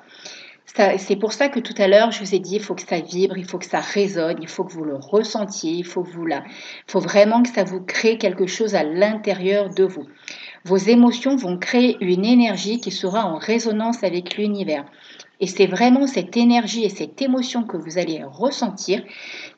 C'est 0.73 1.17
pour 1.17 1.33
ça 1.33 1.49
que 1.49 1.59
tout 1.59 1.73
à 1.77 1.87
l'heure, 1.89 2.11
je 2.11 2.19
vous 2.19 2.33
ai 2.33 2.39
dit, 2.39 2.55
il 2.55 2.61
faut 2.61 2.75
que 2.75 2.87
ça 2.87 3.01
vibre, 3.01 3.37
il 3.37 3.43
faut 3.43 3.57
que 3.57 3.65
ça 3.65 3.81
résonne, 3.81 4.37
il 4.41 4.47
faut 4.47 4.63
que 4.63 4.71
vous 4.71 4.85
le 4.85 4.95
ressentiez, 4.95 5.73
il 5.73 5.85
faut, 5.85 6.01
vous 6.01 6.25
la, 6.25 6.45
faut 6.87 7.01
vraiment 7.01 7.43
que 7.43 7.49
ça 7.49 7.65
vous 7.65 7.81
crée 7.81 8.17
quelque 8.17 8.47
chose 8.47 8.73
à 8.73 8.83
l'intérieur 8.83 9.69
de 9.69 9.83
vous. 9.83 10.07
Vos 10.63 10.77
émotions 10.77 11.35
vont 11.35 11.57
créer 11.57 11.97
une 11.99 12.23
énergie 12.23 12.79
qui 12.79 12.91
sera 12.91 13.25
en 13.25 13.37
résonance 13.37 14.03
avec 14.03 14.37
l'univers. 14.37 14.85
Et 15.41 15.47
c'est 15.47 15.65
vraiment 15.65 16.07
cette 16.07 16.37
énergie 16.37 16.85
et 16.85 16.89
cette 16.89 17.21
émotion 17.21 17.63
que 17.63 17.75
vous 17.75 17.97
allez 17.97 18.23
ressentir 18.23 19.03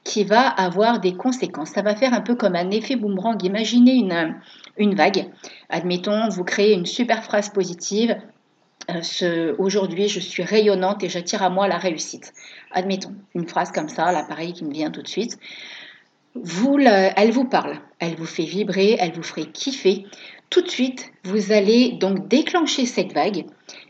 qui 0.03 0.23
va 0.23 0.47
avoir 0.47 0.99
des 0.99 1.13
conséquences. 1.13 1.71
Ça 1.71 1.81
va 1.81 1.95
faire 1.95 2.13
un 2.13 2.21
peu 2.21 2.35
comme 2.35 2.55
un 2.55 2.71
effet 2.71 2.95
boomerang. 2.95 3.43
Imaginez 3.43 3.95
une, 3.95 4.35
une 4.77 4.95
vague. 4.95 5.29
Admettons, 5.69 6.29
vous 6.29 6.45
créez 6.45 6.73
une 6.73 6.85
super 6.85 7.23
phrase 7.23 7.49
positive 7.49 8.15
aujourd'hui 9.57 10.07
je 10.07 10.19
suis 10.19 10.43
rayonnante 10.43 11.03
et 11.03 11.09
j'attire 11.09 11.43
à 11.43 11.49
moi 11.49 11.67
la 11.67 11.77
réussite. 11.77 12.33
Admettons, 12.71 13.15
une 13.35 13.47
phrase 13.47 13.71
comme 13.71 13.89
ça, 13.89 14.11
l'appareil 14.11 14.53
qui 14.53 14.65
me 14.65 14.73
vient 14.73 14.91
tout 14.91 15.01
de 15.01 15.07
suite. 15.07 15.37
Elle 16.35 17.31
vous 17.31 17.45
parle, 17.45 17.79
elle 17.99 18.15
vous 18.15 18.25
fait 18.25 18.45
vibrer, 18.45 18.97
elle 18.99 19.13
vous 19.13 19.23
ferait 19.23 19.45
kiffer. 19.45 20.05
Tout 20.49 20.61
de 20.61 20.69
suite, 20.69 21.11
vous 21.23 21.51
allez 21.51 21.93
donc 21.93 22.27
déclencher 22.27 22.85
cette 22.85 23.13
vague 23.13 23.45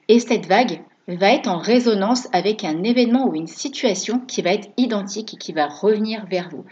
et 0.07 0.19
cette 0.19 0.45
vague 0.45 0.81
va 1.07 1.33
être 1.33 1.47
en 1.49 1.57
résonance 1.57 2.29
avec 2.31 2.63
un 2.63 2.83
événement 2.83 3.27
ou 3.27 3.35
une 3.35 3.47
situation 3.47 4.19
qui 4.19 4.41
va 4.41 4.53
être 4.53 4.69
identique 4.77 5.33
et 5.33 5.37
qui 5.37 5.51
va 5.51 5.67
revenir 5.67 6.25
vers 6.27 6.49
vous. 6.49 6.63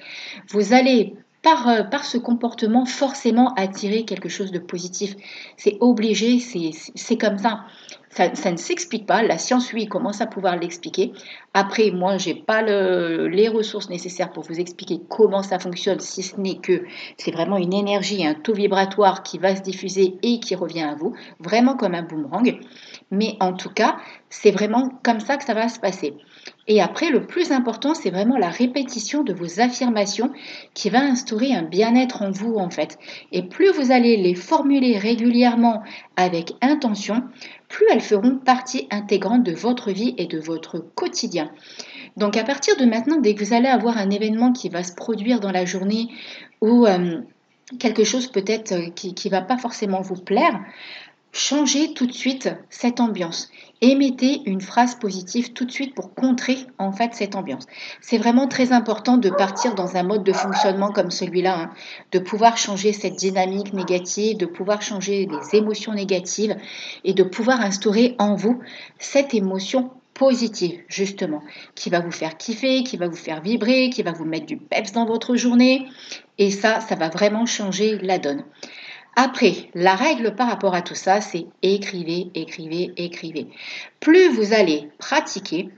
Vous 0.48 0.72
allez 0.72 1.16
par, 1.42 1.68
euh, 1.68 1.84
par, 1.84 2.06
ce 2.06 2.18
comportement 2.18 2.86
forcément 2.86 3.54
attirer 3.56 4.06
quelque 4.06 4.30
chose 4.30 4.52
de 4.52 4.60
positif. 4.60 5.16
C'est 5.58 5.78
obligé, 5.80 6.40
c'est 6.40 7.18
comme 7.18 7.38
ça. 7.38 7.66
Ça, 8.12 8.52
ne 8.52 8.58
s'explique 8.58 9.06
pas. 9.06 9.24
La 9.24 9.38
science, 9.38 9.72
oui, 9.72 9.88
commence 9.88 10.20
à 10.20 10.28
pouvoir 10.28 10.58
l'expliquer. 10.58 11.14
Après, 11.54 11.92
moi, 11.92 12.18
je 12.18 12.30
n'ai 12.30 12.36
pas 12.36 12.62
les 12.62 13.48
ressources 13.48 13.90
nécessaires 13.90 14.34
pour 14.34 14.44
vous 14.44 14.60
expliquer 14.60 15.00
comment 15.08 15.44
ça 15.44 15.60
fonctionne, 15.60 16.02
si 16.02 16.22
ce 16.22 16.36
n'est 16.38 16.58
que 16.58 16.84
c'est 17.18 17.32
vraiment 17.32 17.58
une 17.58 17.74
énergie, 17.74 18.26
un 18.28 18.34
taux 18.34 18.54
vibratoire 18.54 19.24
qui 19.24 19.38
va 19.38 19.56
se 19.56 19.62
diffuser 19.62 20.16
et 20.24 20.42
qui 20.42 20.56
revient 20.56 20.84
à 20.84 20.96
vous, 20.96 21.16
vraiment 21.40 21.78
comme 21.78 21.96
un 21.96 22.04
boomerang. 22.04 22.60
Mais 23.12 23.38
en 23.40 23.54
tout 23.54 23.70
cas, 23.70 23.96
c'est 24.30 24.52
vraiment 24.52 24.90
comme 25.04 25.22
ça 25.22 25.38
que 25.38 25.46
ça 25.46 25.54
va 25.54 25.70
se 25.70 25.80
passer. 25.80 26.14
Et 26.68 26.82
après, 26.82 27.10
le 27.10 27.26
plus 27.26 27.52
important, 27.52 27.94
c'est 27.94 28.12
vraiment 28.12 28.38
la 28.38 28.50
répétition 28.50 29.24
de 29.24 29.34
vos 29.34 29.60
affirmations 29.60 30.32
qui 30.74 30.90
va 30.90 31.00
instaurer 31.00 31.54
un 31.54 31.64
bien-être 31.64 32.22
en 32.22 32.32
vous, 32.32 32.56
en 32.56 32.70
fait. 32.70 32.98
Et 33.32 33.44
plus 33.44 33.72
vous 33.72 33.92
allez 33.92 34.18
les 34.18 34.36
formuler 34.36 34.98
régulièrement 34.98 35.84
avec 36.16 36.54
intention, 36.62 37.24
plus 37.68 37.86
elles 37.92 38.02
feront 38.02 38.38
partie 38.38 38.88
intégrante 38.92 39.44
de 39.44 39.54
votre 39.54 39.92
vie 39.92 40.14
et 40.18 40.28
de 40.28 40.40
votre 40.40 40.80
quotidien. 40.80 41.52
Donc 42.18 42.38
à 42.38 42.44
partir 42.44 42.76
de 42.78 42.86
maintenant, 42.86 43.18
dès 43.18 43.36
que 43.36 43.44
vous 43.44 43.54
allez 43.54 43.70
avoir 43.70 43.98
un 43.98 44.10
événement 44.10 44.52
qui 44.52 44.70
va 44.70 44.84
se 44.84 44.94
produire 44.94 45.40
dans 45.40 45.52
la 45.52 45.66
journée 45.66 46.10
ou 46.60 46.86
euh, 46.86 47.22
quelque 47.80 48.04
chose 48.04 48.28
peut-être 48.28 48.74
euh, 48.74 48.90
qui 48.90 49.16
ne 49.26 49.32
va 49.32 49.42
pas 49.42 49.58
forcément 49.58 50.02
vous 50.02 50.22
plaire, 50.22 50.60
changez 51.32 51.94
tout 51.94 52.06
de 52.06 52.14
suite 52.14 52.50
cette 52.70 53.00
ambiance. 53.00 53.50
Émettez 53.82 54.42
une 54.46 54.62
phrase 54.62 54.96
positive 54.96 55.54
tout 55.54 55.66
de 55.66 55.72
suite 55.72 55.96
pour 55.96 56.14
contrer 56.14 56.58
en 56.78 56.92
fait 56.92 57.14
cette 57.14 57.36
ambiance. 57.36 57.66
C'est 58.00 58.18
vraiment 58.18 58.48
très 58.48 58.74
important 58.74 59.18
de 59.18 59.30
partir 59.30 59.74
dans 59.74 59.96
un 59.96 60.04
mode 60.04 60.24
de 60.24 60.34
fonctionnement 60.34 60.92
comme 60.92 61.10
celui-là, 61.10 61.58
hein. 61.58 61.70
de 62.12 62.20
pouvoir 62.20 62.58
changer 62.58 62.94
cette 62.94 63.16
dynamique 63.16 63.74
négative, 63.74 64.38
de 64.38 64.46
pouvoir 64.46 64.82
changer 64.82 65.28
les 65.28 65.58
émotions 65.58 65.94
négatives 65.94 66.56
et 67.04 67.14
de 67.14 67.24
pouvoir 67.24 67.62
instaurer 67.62 68.16
en 68.20 68.36
vous 68.36 68.60
cette 69.00 69.34
émotion 69.34 69.92
positive, 70.14 70.80
justement, 70.88 71.42
qui 71.74 71.90
va 71.90 72.00
vous 72.00 72.12
faire 72.12 72.38
kiffer, 72.38 72.84
qui 72.84 72.98
va 72.98 73.08
vous 73.08 73.16
faire 73.16 73.42
vibrer, 73.42 73.90
qui 73.90 74.04
va 74.04 74.12
vous 74.12 74.26
mettre 74.26 74.46
du 74.46 74.58
peps 74.58 74.92
dans 74.92 75.06
votre 75.06 75.36
journée. 75.36 75.88
Et 76.38 76.52
ça, 76.52 76.80
ça 76.82 76.96
va 76.96 77.10
vraiment 77.10 77.48
changer 77.48 77.98
la 77.98 78.20
donne. 78.20 78.44
Après, 79.16 79.70
la 79.74 79.96
règle 79.96 80.36
par 80.36 80.48
rapport 80.48 80.74
à 80.74 80.82
tout 80.82 80.96
ça, 80.96 81.22
c'est 81.22 81.48
écrivez, 81.62 82.32
écrivez, 82.34 82.94
écrivez. 82.98 83.48
Plus 84.00 84.30
vous 84.30 84.54
allez 84.54 84.90
pratiquer, 84.98 85.70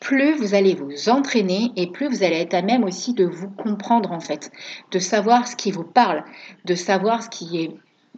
plus 0.00 0.34
vous 0.34 0.54
allez 0.54 0.74
vous 0.74 1.08
entraîner 1.08 1.72
et 1.76 1.86
plus 1.86 2.08
vous 2.08 2.22
allez 2.22 2.36
être 2.36 2.54
à 2.54 2.62
même 2.62 2.84
aussi 2.84 3.14
de 3.14 3.24
vous 3.24 3.48
comprendre 3.48 4.12
en 4.12 4.20
fait, 4.20 4.52
de 4.92 4.98
savoir 4.98 5.48
ce 5.48 5.56
qui 5.56 5.70
vous 5.70 5.84
parle, 5.84 6.24
de 6.66 6.74
savoir 6.74 7.22
ce 7.22 7.30
qui 7.30 7.58
est 7.58 7.70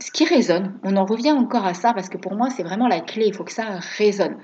ce 0.02 0.10
qui 0.10 0.24
résonne, 0.24 0.78
on 0.82 0.96
en 0.96 1.04
revient 1.04 1.32
encore 1.32 1.66
à 1.66 1.74
ça 1.74 1.92
parce 1.92 2.08
que 2.08 2.16
pour 2.16 2.34
moi 2.34 2.48
c'est 2.50 2.62
vraiment 2.62 2.88
la 2.88 3.00
clé, 3.00 3.26
il 3.26 3.34
faut 3.34 3.44
que 3.44 3.52
ça 3.52 3.78
résonne. 3.98 4.36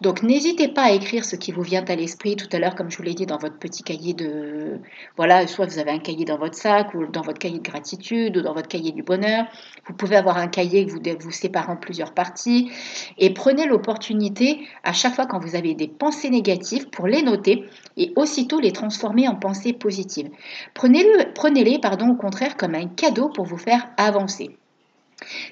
Donc 0.00 0.22
n'hésitez 0.22 0.68
pas 0.68 0.82
à 0.82 0.90
écrire 0.90 1.24
ce 1.24 1.36
qui 1.36 1.52
vous 1.52 1.62
vient 1.62 1.84
à 1.84 1.94
l'esprit 1.94 2.34
tout 2.34 2.48
à 2.52 2.58
l'heure 2.58 2.74
comme 2.74 2.90
je 2.90 2.96
vous 2.96 3.04
l'ai 3.04 3.14
dit 3.14 3.26
dans 3.26 3.38
votre 3.38 3.58
petit 3.58 3.82
cahier 3.82 4.14
de 4.14 4.80
voilà, 5.16 5.46
soit 5.46 5.66
vous 5.66 5.78
avez 5.78 5.92
un 5.92 6.00
cahier 6.00 6.24
dans 6.24 6.38
votre 6.38 6.56
sac 6.56 6.92
ou 6.94 7.06
dans 7.06 7.22
votre 7.22 7.38
cahier 7.38 7.58
de 7.58 7.68
gratitude 7.68 8.36
ou 8.36 8.42
dans 8.42 8.52
votre 8.52 8.68
cahier 8.68 8.92
du 8.92 9.02
bonheur. 9.02 9.44
Vous 9.86 9.94
pouvez 9.94 10.16
avoir 10.16 10.38
un 10.38 10.48
cahier 10.48 10.86
que 10.86 10.90
vous 10.90 11.00
vous 11.20 11.30
séparez 11.30 11.70
en 11.70 11.76
plusieurs 11.76 12.12
parties 12.12 12.70
et 13.18 13.32
prenez 13.32 13.66
l'opportunité 13.66 14.60
à 14.82 14.92
chaque 14.92 15.14
fois 15.14 15.26
quand 15.26 15.38
vous 15.38 15.54
avez 15.54 15.74
des 15.74 15.88
pensées 15.88 16.30
négatives 16.30 16.88
pour 16.90 17.06
les 17.06 17.22
noter 17.22 17.64
et 17.96 18.12
aussitôt 18.16 18.60
les 18.60 18.72
transformer 18.72 19.28
en 19.28 19.36
pensées 19.36 19.72
positives. 19.72 20.30
Prenez-les 20.74 21.26
prenez 21.34 21.78
pardon 21.78 22.08
au 22.10 22.16
contraire 22.16 22.56
comme 22.56 22.74
un 22.74 22.88
cadeau 22.88 23.28
pour 23.28 23.44
vous 23.44 23.58
faire 23.58 23.88
avancer. 23.96 24.56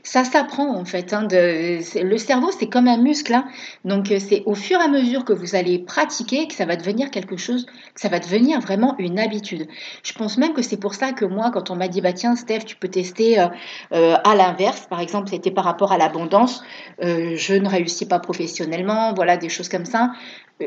Ça 0.03 0.25
s'apprend 0.25 0.77
en 0.77 0.85
fait. 0.85 1.15
Hein, 1.15 1.27
le 1.31 2.19
cerveau, 2.19 2.51
c'est 2.51 2.69
comme 2.69 2.87
un 2.87 2.99
muscle. 2.99 3.33
Hein. 3.33 3.47
donc 3.85 4.11
euh, 4.11 4.19
c'est 4.19 4.43
au 4.45 4.55
fur 4.55 4.79
et 4.79 4.83
à 4.83 4.89
mesure 4.89 5.25
que 5.25 5.33
vous 5.33 5.55
allez 5.55 5.79
pratiquer 5.79 6.47
que 6.47 6.55
ça 6.55 6.67
va 6.67 6.77
devenir 6.77 7.11
quelque 7.11 7.39
chose, 7.39 7.65
que 7.65 8.01
ça 8.01 8.11
va 8.11 8.19
devenir 8.19 8.61
vraiment 8.61 8.95
une 8.99 9.19
habitude. 9.19 9.67
Je 10.03 10.13
pense 10.13 10.37
même 10.37 10.53
que 10.53 10.61
c'est 10.61 10.77
pour 10.77 10.95
ça 10.95 11.13
que 11.13 11.25
moi, 11.25 11.51
quand 11.51 11.71
on 11.71 11.77
m'a 11.77 11.89
dit, 11.89 12.03
bah 12.03 12.13
tiens, 12.13 12.37
Steph, 12.37 12.61
tu 12.67 12.77
peux 12.77 12.89
tester 12.89 13.41
euh, 13.41 13.49
euh, 13.93 14.17
à 14.23 14.35
l'inverse. 14.35 14.87
Par 14.91 15.01
exemple, 15.01 15.31
c'était 15.31 15.51
par 15.51 15.65
rapport 15.65 15.93
à 15.93 15.99
l'abondance. 15.99 16.63
je 17.01 17.55
ne 17.55 17.69
réussis 17.69 18.07
pas 18.07 18.19
professionnellement, 18.19 19.15
voilà, 19.15 19.39
des 19.39 19.49
choses 19.49 19.71
comme 19.71 19.87
ça. 19.87 20.13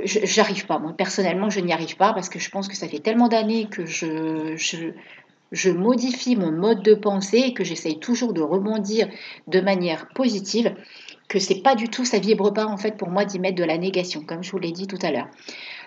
J'arrive 0.04 0.66
pas. 0.66 0.80
Moi, 0.80 0.94
personnellement, 0.98 1.52
je 1.52 1.60
n'y 1.60 1.72
arrive 1.72 1.98
pas 1.98 2.14
parce 2.14 2.30
que 2.30 2.40
je 2.40 2.50
pense 2.50 2.68
que 2.68 2.76
ça 2.76 2.88
fait 2.88 3.00
tellement 3.00 3.28
d'années 3.28 3.68
que 3.70 3.86
je, 3.86 4.56
je 4.56 4.92
je 5.52 5.70
modifie 5.70 6.36
mon 6.36 6.52
mode 6.52 6.84
de 6.84 6.94
pensée 6.94 7.44
et 7.46 7.54
que 7.54 7.64
j'essaye 7.64 8.00
toujours 8.00 8.34
de 8.34 8.42
rebondir 8.42 9.08
de 9.48 9.62
manière 9.62 10.08
positive, 10.10 10.76
que 11.28 11.40
c'est 11.40 11.62
pas 11.62 11.76
du 11.76 11.90
tout, 11.90 12.06
ça 12.06 12.20
vibre 12.20 12.54
pas 12.54 12.66
en 12.66 12.78
fait 12.78 12.98
pour 12.98 13.10
moi 13.10 13.26
d'y 13.26 13.40
mettre 13.40 13.58
de 13.58 13.64
la 13.64 13.78
négation, 13.78 14.22
comme 14.22 14.44
je 14.44 14.52
vous 14.52 14.60
l'ai 14.60 14.72
dit 14.72 14.88
tout 14.88 15.00
à 15.02 15.12
l'heure. 15.12 15.28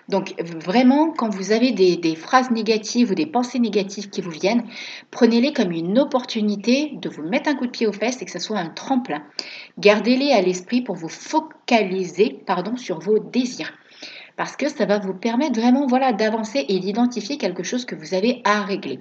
Donc 0.09 0.33
vraiment, 0.39 1.11
quand 1.11 1.29
vous 1.29 1.51
avez 1.51 1.71
des, 1.71 2.15
phrases 2.15 2.51
négatives 2.51 3.11
ou 3.11 3.15
des 3.15 3.25
pensées 3.25 3.59
négatives 3.59 4.09
qui 4.09 4.21
vous 4.21 4.31
viennent, 4.31 4.63
prenez-les 5.09 5.53
comme 5.53 5.71
une 5.71 5.99
opportunité 5.99 6.93
de 7.01 7.09
vous 7.09 7.23
mettre 7.23 7.49
un 7.49 7.55
coup 7.55 7.65
de 7.65 7.71
pied 7.71 7.87
aux 7.87 7.93
fesses 7.93 8.21
et 8.21 8.25
que 8.25 8.31
ce 8.31 8.39
soit 8.39 8.57
un 8.57 8.69
tremplin. 8.69 9.23
Gardez-les 9.79 10.31
à 10.31 10.41
l'esprit 10.41 10.81
pour 10.81 10.95
vous 10.95 11.09
focaliser 11.09 12.41
pardon, 12.45 12.77
sur 12.77 12.99
vos 12.99 13.19
désirs. 13.19 13.73
Parce 14.37 14.55
que 14.55 14.69
ça 14.69 14.85
va 14.85 14.97
vous 14.97 15.13
permettre 15.13 15.59
vraiment 15.59 15.85
voilà, 15.85 16.13
d'avancer 16.13 16.65
et 16.67 16.79
d'identifier 16.79 17.37
quelque 17.37 17.63
chose 17.63 17.85
que 17.85 17.95
vous 17.95 18.13
avez 18.13 18.41
à 18.43 18.63
régler. 18.63 18.99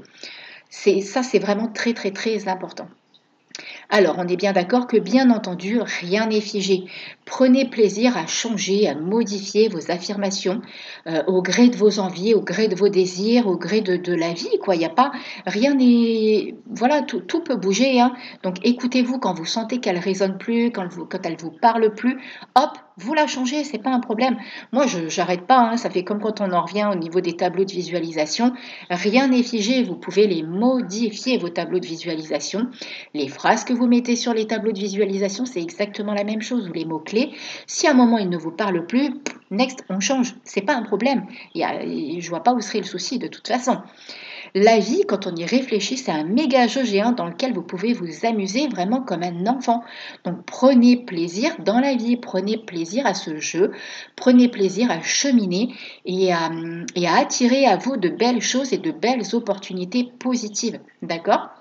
Ça, 0.70 1.22
c'est 1.22 1.38
vraiment 1.38 1.68
très 1.68 1.92
très 1.92 2.12
très 2.12 2.48
important. 2.48 2.88
Alors, 3.88 4.16
on 4.18 4.28
est 4.28 4.36
bien 4.36 4.52
d'accord 4.52 4.86
que, 4.86 4.96
bien 4.96 5.30
entendu, 5.30 5.80
rien 5.80 6.28
n'est 6.28 6.40
figé. 6.40 6.84
Prenez 7.24 7.68
plaisir 7.68 8.16
à 8.16 8.26
changer, 8.26 8.88
à 8.88 8.94
modifier 8.94 9.68
vos 9.68 9.90
affirmations 9.90 10.62
euh, 11.06 11.22
au 11.26 11.42
gré 11.42 11.68
de 11.68 11.76
vos 11.76 11.98
envies, 11.98 12.34
au 12.34 12.40
gré 12.40 12.68
de 12.68 12.76
vos 12.76 12.88
désirs, 12.88 13.48
au 13.48 13.56
gré 13.56 13.80
de, 13.80 14.14
la 14.14 14.32
vie. 14.32 14.58
Quoi, 14.62 14.76
il 14.76 14.84
a 14.84 14.90
pas, 14.90 15.12
rien 15.46 15.74
n'est, 15.74 16.54
voilà, 16.70 17.02
tout, 17.02 17.40
peut 17.40 17.56
bouger. 17.56 18.00
Hein. 18.00 18.12
Donc, 18.42 18.56
écoutez-vous 18.62 19.18
quand 19.18 19.34
vous 19.34 19.46
sentez 19.46 19.80
qu'elle 19.80 19.98
résonne 19.98 20.38
plus, 20.38 20.70
quand, 20.70 20.86
vous, 20.88 21.04
quand 21.04 21.24
elle 21.24 21.36
vous 21.36 21.50
parle 21.50 21.92
plus. 21.94 22.18
Hop, 22.54 22.78
vous 23.00 23.14
la 23.14 23.26
changez, 23.26 23.64
c'est 23.64 23.78
pas 23.78 23.90
un 23.90 24.00
problème. 24.00 24.36
Moi, 24.72 24.86
je 24.86 24.98
n'arrête 25.16 25.46
pas. 25.46 25.58
Hein. 25.58 25.76
ça 25.76 25.90
fait 25.90 26.04
comme 26.04 26.20
quand 26.20 26.40
on 26.40 26.52
en 26.52 26.62
revient 26.62 26.88
au 26.92 26.94
niveau 26.94 27.20
des 27.20 27.34
tableaux 27.34 27.64
de 27.64 27.72
visualisation. 27.72 28.52
Rien 28.90 29.28
n'est 29.28 29.42
figé. 29.42 29.82
Vous 29.82 29.96
pouvez 29.96 30.26
les 30.26 30.42
modifier 30.42 31.38
vos 31.38 31.48
tableaux 31.48 31.78
de 31.78 31.86
visualisation, 31.86 32.68
les 33.14 33.28
phrases 33.28 33.64
que 33.64 33.72
vous 33.72 33.86
mettez 33.86 34.16
sur 34.16 34.34
les 34.34 34.46
tableaux 34.46 34.72
de 34.72 34.78
visualisation, 34.78 35.44
c'est 35.46 35.60
exactement 35.60 36.14
la 36.14 36.24
même 36.24 36.42
chose, 36.42 36.68
ou 36.68 36.72
les 36.72 36.84
mots-clés. 36.84 37.32
Si 37.66 37.86
à 37.86 37.92
un 37.92 37.94
moment 37.94 38.18
il 38.18 38.28
ne 38.28 38.36
vous 38.36 38.50
parle 38.50 38.86
plus, 38.86 39.10
next, 39.50 39.84
on 39.88 40.00
change. 40.00 40.34
C'est 40.44 40.62
pas 40.62 40.74
un 40.74 40.82
problème. 40.82 41.26
Il 41.54 41.62
y 41.62 42.20
je 42.20 42.28
vois 42.28 42.42
pas 42.42 42.52
où 42.52 42.60
serait 42.60 42.78
le 42.80 42.84
souci 42.84 43.18
de 43.18 43.28
toute 43.28 43.48
façon. 43.48 43.78
La 44.54 44.78
vie, 44.78 45.02
quand 45.06 45.26
on 45.26 45.36
y 45.36 45.44
réfléchit, 45.44 45.96
c'est 45.96 46.10
un 46.10 46.24
méga 46.24 46.66
jeu 46.66 46.84
géant 46.84 47.12
dans 47.12 47.26
lequel 47.26 47.52
vous 47.52 47.62
pouvez 47.62 47.92
vous 47.92 48.26
amuser 48.26 48.66
vraiment 48.68 49.00
comme 49.00 49.22
un 49.22 49.46
enfant. 49.46 49.82
Donc 50.24 50.44
prenez 50.44 50.96
plaisir 50.96 51.54
dans 51.64 51.78
la 51.78 51.94
vie, 51.94 52.16
prenez 52.16 52.58
plaisir 52.58 53.06
à 53.06 53.14
ce 53.14 53.38
jeu, 53.38 53.72
prenez 54.16 54.48
plaisir 54.48 54.90
à 54.90 55.00
cheminer 55.02 55.74
et 56.04 56.32
à, 56.32 56.50
et 56.96 57.06
à 57.06 57.16
attirer 57.16 57.66
à 57.66 57.76
vous 57.76 57.96
de 57.96 58.08
belles 58.08 58.42
choses 58.42 58.72
et 58.72 58.78
de 58.78 58.90
belles 58.90 59.34
opportunités 59.34 60.10
positives. 60.18 60.80
D'accord? 61.02 61.59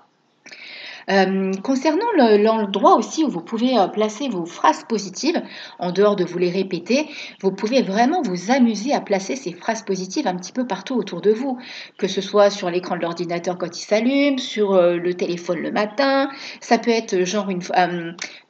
Euh, 1.10 1.52
concernant 1.62 2.06
l'endroit 2.16 2.94
aussi 2.96 3.24
où 3.24 3.28
vous 3.28 3.40
pouvez 3.40 3.76
euh, 3.76 3.88
placer 3.88 4.28
vos 4.28 4.46
phrases 4.46 4.84
positives, 4.84 5.42
en 5.78 5.90
dehors 5.90 6.14
de 6.14 6.24
vous 6.24 6.38
les 6.38 6.50
répéter, 6.50 7.08
vous 7.40 7.50
pouvez 7.50 7.82
vraiment 7.82 8.22
vous 8.22 8.50
amuser 8.50 8.92
à 8.92 9.00
placer 9.00 9.34
ces 9.34 9.52
phrases 9.52 9.82
positives 9.82 10.28
un 10.28 10.36
petit 10.36 10.52
peu 10.52 10.66
partout 10.66 10.94
autour 10.94 11.20
de 11.20 11.32
vous, 11.32 11.58
que 11.98 12.06
ce 12.06 12.20
soit 12.20 12.50
sur 12.50 12.70
l'écran 12.70 12.96
de 12.96 13.02
l'ordinateur 13.02 13.58
quand 13.58 13.76
il 13.76 13.82
s'allume, 13.82 14.38
sur 14.38 14.74
euh, 14.74 14.96
le 14.96 15.14
téléphone 15.14 15.58
le 15.60 15.72
matin, 15.72 16.30
ça 16.60 16.78
peut 16.78 16.90
être 16.90 17.24
genre 17.24 17.48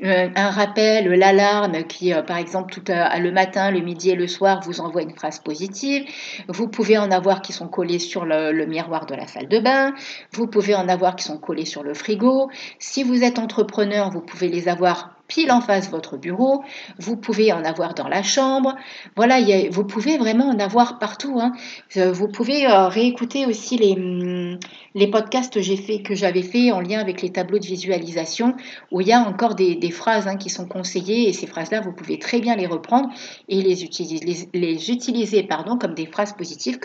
un 0.02 0.50
rappel, 0.50 1.08
l'alarme 1.08 1.84
qui, 1.84 2.12
par 2.26 2.36
exemple, 2.36 2.72
tout 2.72 2.82
le 2.88 3.30
matin, 3.30 3.70
le 3.70 3.80
midi 3.80 4.10
et 4.10 4.14
le 4.14 4.26
soir 4.26 4.60
vous 4.64 4.80
envoie 4.80 5.02
une 5.02 5.14
phrase 5.14 5.38
positive. 5.38 6.04
Vous 6.48 6.68
pouvez 6.68 6.98
en 6.98 7.10
avoir 7.10 7.42
qui 7.42 7.52
sont 7.52 7.68
collés 7.68 7.98
sur 7.98 8.24
le 8.24 8.66
miroir 8.66 9.06
de 9.06 9.14
la 9.14 9.26
salle 9.26 9.48
de 9.48 9.58
bain. 9.58 9.94
Vous 10.32 10.46
pouvez 10.46 10.74
en 10.74 10.88
avoir 10.88 11.16
qui 11.16 11.24
sont 11.24 11.38
collés 11.38 11.64
sur 11.64 11.82
le 11.82 11.94
frigo. 11.94 12.49
Si 12.78 13.02
vous 13.02 13.22
êtes 13.22 13.38
entrepreneur, 13.38 14.10
vous 14.10 14.20
pouvez 14.20 14.48
les 14.48 14.68
avoir 14.68 15.14
pile 15.30 15.52
en 15.52 15.60
face 15.60 15.86
de 15.86 15.90
votre 15.92 16.16
bureau, 16.16 16.62
vous 16.98 17.16
pouvez 17.16 17.52
en 17.52 17.64
avoir 17.64 17.94
dans 17.94 18.08
la 18.08 18.22
chambre, 18.22 18.74
voilà, 19.16 19.38
vous 19.70 19.84
pouvez 19.84 20.18
vraiment 20.18 20.48
en 20.48 20.58
avoir 20.58 20.98
partout. 20.98 21.38
Hein. 21.40 21.52
Euh, 21.96 22.12
vous 22.12 22.26
pouvez 22.28 22.66
euh, 22.66 22.88
réécouter 22.88 23.46
aussi 23.46 23.78
les, 23.78 23.92
hum, 23.92 24.58
les 24.94 25.08
podcasts 25.08 25.52
que, 25.52 25.60
j'ai 25.60 26.02
que 26.02 26.14
j'avais 26.14 26.42
fait 26.42 26.72
en 26.72 26.80
lien 26.80 26.98
avec 26.98 27.22
les 27.22 27.30
tableaux 27.30 27.58
de 27.58 27.66
visualisation, 27.66 28.54
où 28.90 29.00
il 29.00 29.08
y 29.08 29.12
a 29.12 29.20
encore 29.20 29.54
des, 29.54 29.90
phrases 29.90 30.26
hein, 30.26 30.36
qui 30.36 30.50
sont 30.50 30.66
conseillées, 30.66 31.28
et 31.28 31.32
ces 31.32 31.46
phrases-là, 31.46 31.80
vous 31.80 31.92
pouvez 31.92 32.18
très 32.18 32.40
bien 32.40 32.56
les 32.56 32.66
reprendre 32.66 33.10
et 33.48 33.62
les 33.62 33.84
utiliser, 33.84 35.48
comme 35.80 35.94
des 35.94 36.06
phrases 36.06 36.32
positives 36.32 36.78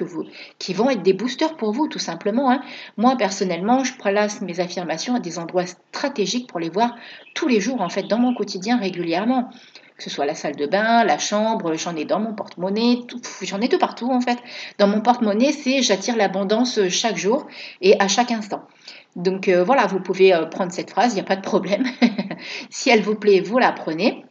qui 0.59 0.73
vont 0.73 0.89
être 0.89 1.03
des 1.03 1.13
boosters 1.13 1.57
pour 1.57 1.71
vous, 1.71 1.87
tout 1.87 1.99
simplement. 1.99 2.51
Hein. 2.51 2.61
Moi, 2.97 3.15
personnellement, 3.17 3.83
je 3.83 3.93
place 3.93 4.41
mes 4.41 4.59
affirmations 4.59 5.15
à 5.15 5.19
des 5.19 5.39
endroits 5.39 5.65
stratégiques 5.65 6.47
pour 6.47 6.59
les 6.59 6.69
voir 6.69 6.95
tous 7.33 7.47
les 7.47 7.59
jours, 7.59 7.81
en 7.81 7.89
fait, 7.89 8.03
dans 8.03 8.19
mon 8.19 8.33
quotidien 8.33 8.77
régulièrement. 8.77 9.49
Que 9.97 10.03
ce 10.03 10.09
soit 10.09 10.25
la 10.25 10.35
salle 10.35 10.55
de 10.57 10.65
bain, 10.65 11.05
la 11.05 11.17
chambre, 11.17 11.73
j'en 11.75 11.95
ai 11.95 12.03
dans 12.03 12.19
mon 12.19 12.33
porte-monnaie, 12.33 12.99
j'en 13.41 13.61
ai 13.61 13.69
tout 13.69 13.77
partout 13.77 14.11
en 14.11 14.19
fait. 14.19 14.37
Dans 14.77 14.87
mon 14.87 14.99
porte-monnaie, 14.99 15.53
c'est 15.53 15.81
j'attire 15.81 16.17
l'abondance 16.17 16.89
chaque 16.89 17.15
jour 17.17 17.47
et 17.81 17.97
à 18.01 18.09
chaque 18.09 18.31
instant. 18.31 18.67
Donc 19.15 19.47
euh, 19.47 19.63
voilà, 19.63 19.87
vous 19.87 19.99
pouvez 19.99 20.33
euh, 20.33 20.45
prendre 20.45 20.71
cette 20.71 20.89
phrase, 20.89 21.13
il 21.13 21.15
n'y 21.15 21.21
a 21.21 21.25
pas 21.25 21.37
de 21.37 21.41
problème. 21.41 21.85
si 22.69 22.89
elle 22.89 23.01
vous 23.01 23.15
plaît, 23.15 23.39
vous 23.39 23.57
la 23.57 23.71
prenez. 23.71 24.25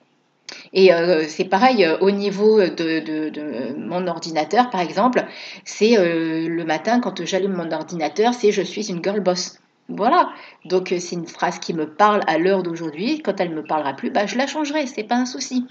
Et 0.74 0.92
euh, 0.92 1.24
c'est 1.26 1.44
pareil 1.44 1.88
au 2.00 2.10
niveau 2.10 2.60
de, 2.60 3.00
de, 3.00 3.74
mon 3.78 4.06
ordinateur, 4.06 4.68
par 4.68 4.82
exemple. 4.82 5.24
C'est 5.64 5.96
le 5.96 6.64
matin 6.64 7.00
quand 7.00 7.24
j'allume 7.24 7.54
mon 7.54 7.72
ordinateur, 7.72 8.34
c'est 8.34 8.52
je 8.52 8.60
suis 8.60 8.90
une 8.90 9.02
girl 9.02 9.20
boss. 9.20 9.58
Voilà, 9.88 10.30
donc 10.64 10.92
euh, 10.92 10.98
c'est 10.98 11.14
une 11.14 11.26
phrase 11.26 11.58
qui 11.58 11.74
me 11.74 11.86
parle 11.86 12.22
à 12.26 12.38
l'heure 12.38 12.62
d'aujourd'hui. 12.62 13.20
Quand 13.22 13.38
elle 13.38 13.50
ne 13.50 13.56
me 13.56 13.62
parlera 13.62 13.92
plus, 13.92 14.10
bah, 14.10 14.26
je 14.26 14.36
la 14.36 14.46
changerai, 14.46 14.86
c'est 14.86 15.04
pas 15.04 15.16
un 15.16 15.26
souci. 15.26 15.66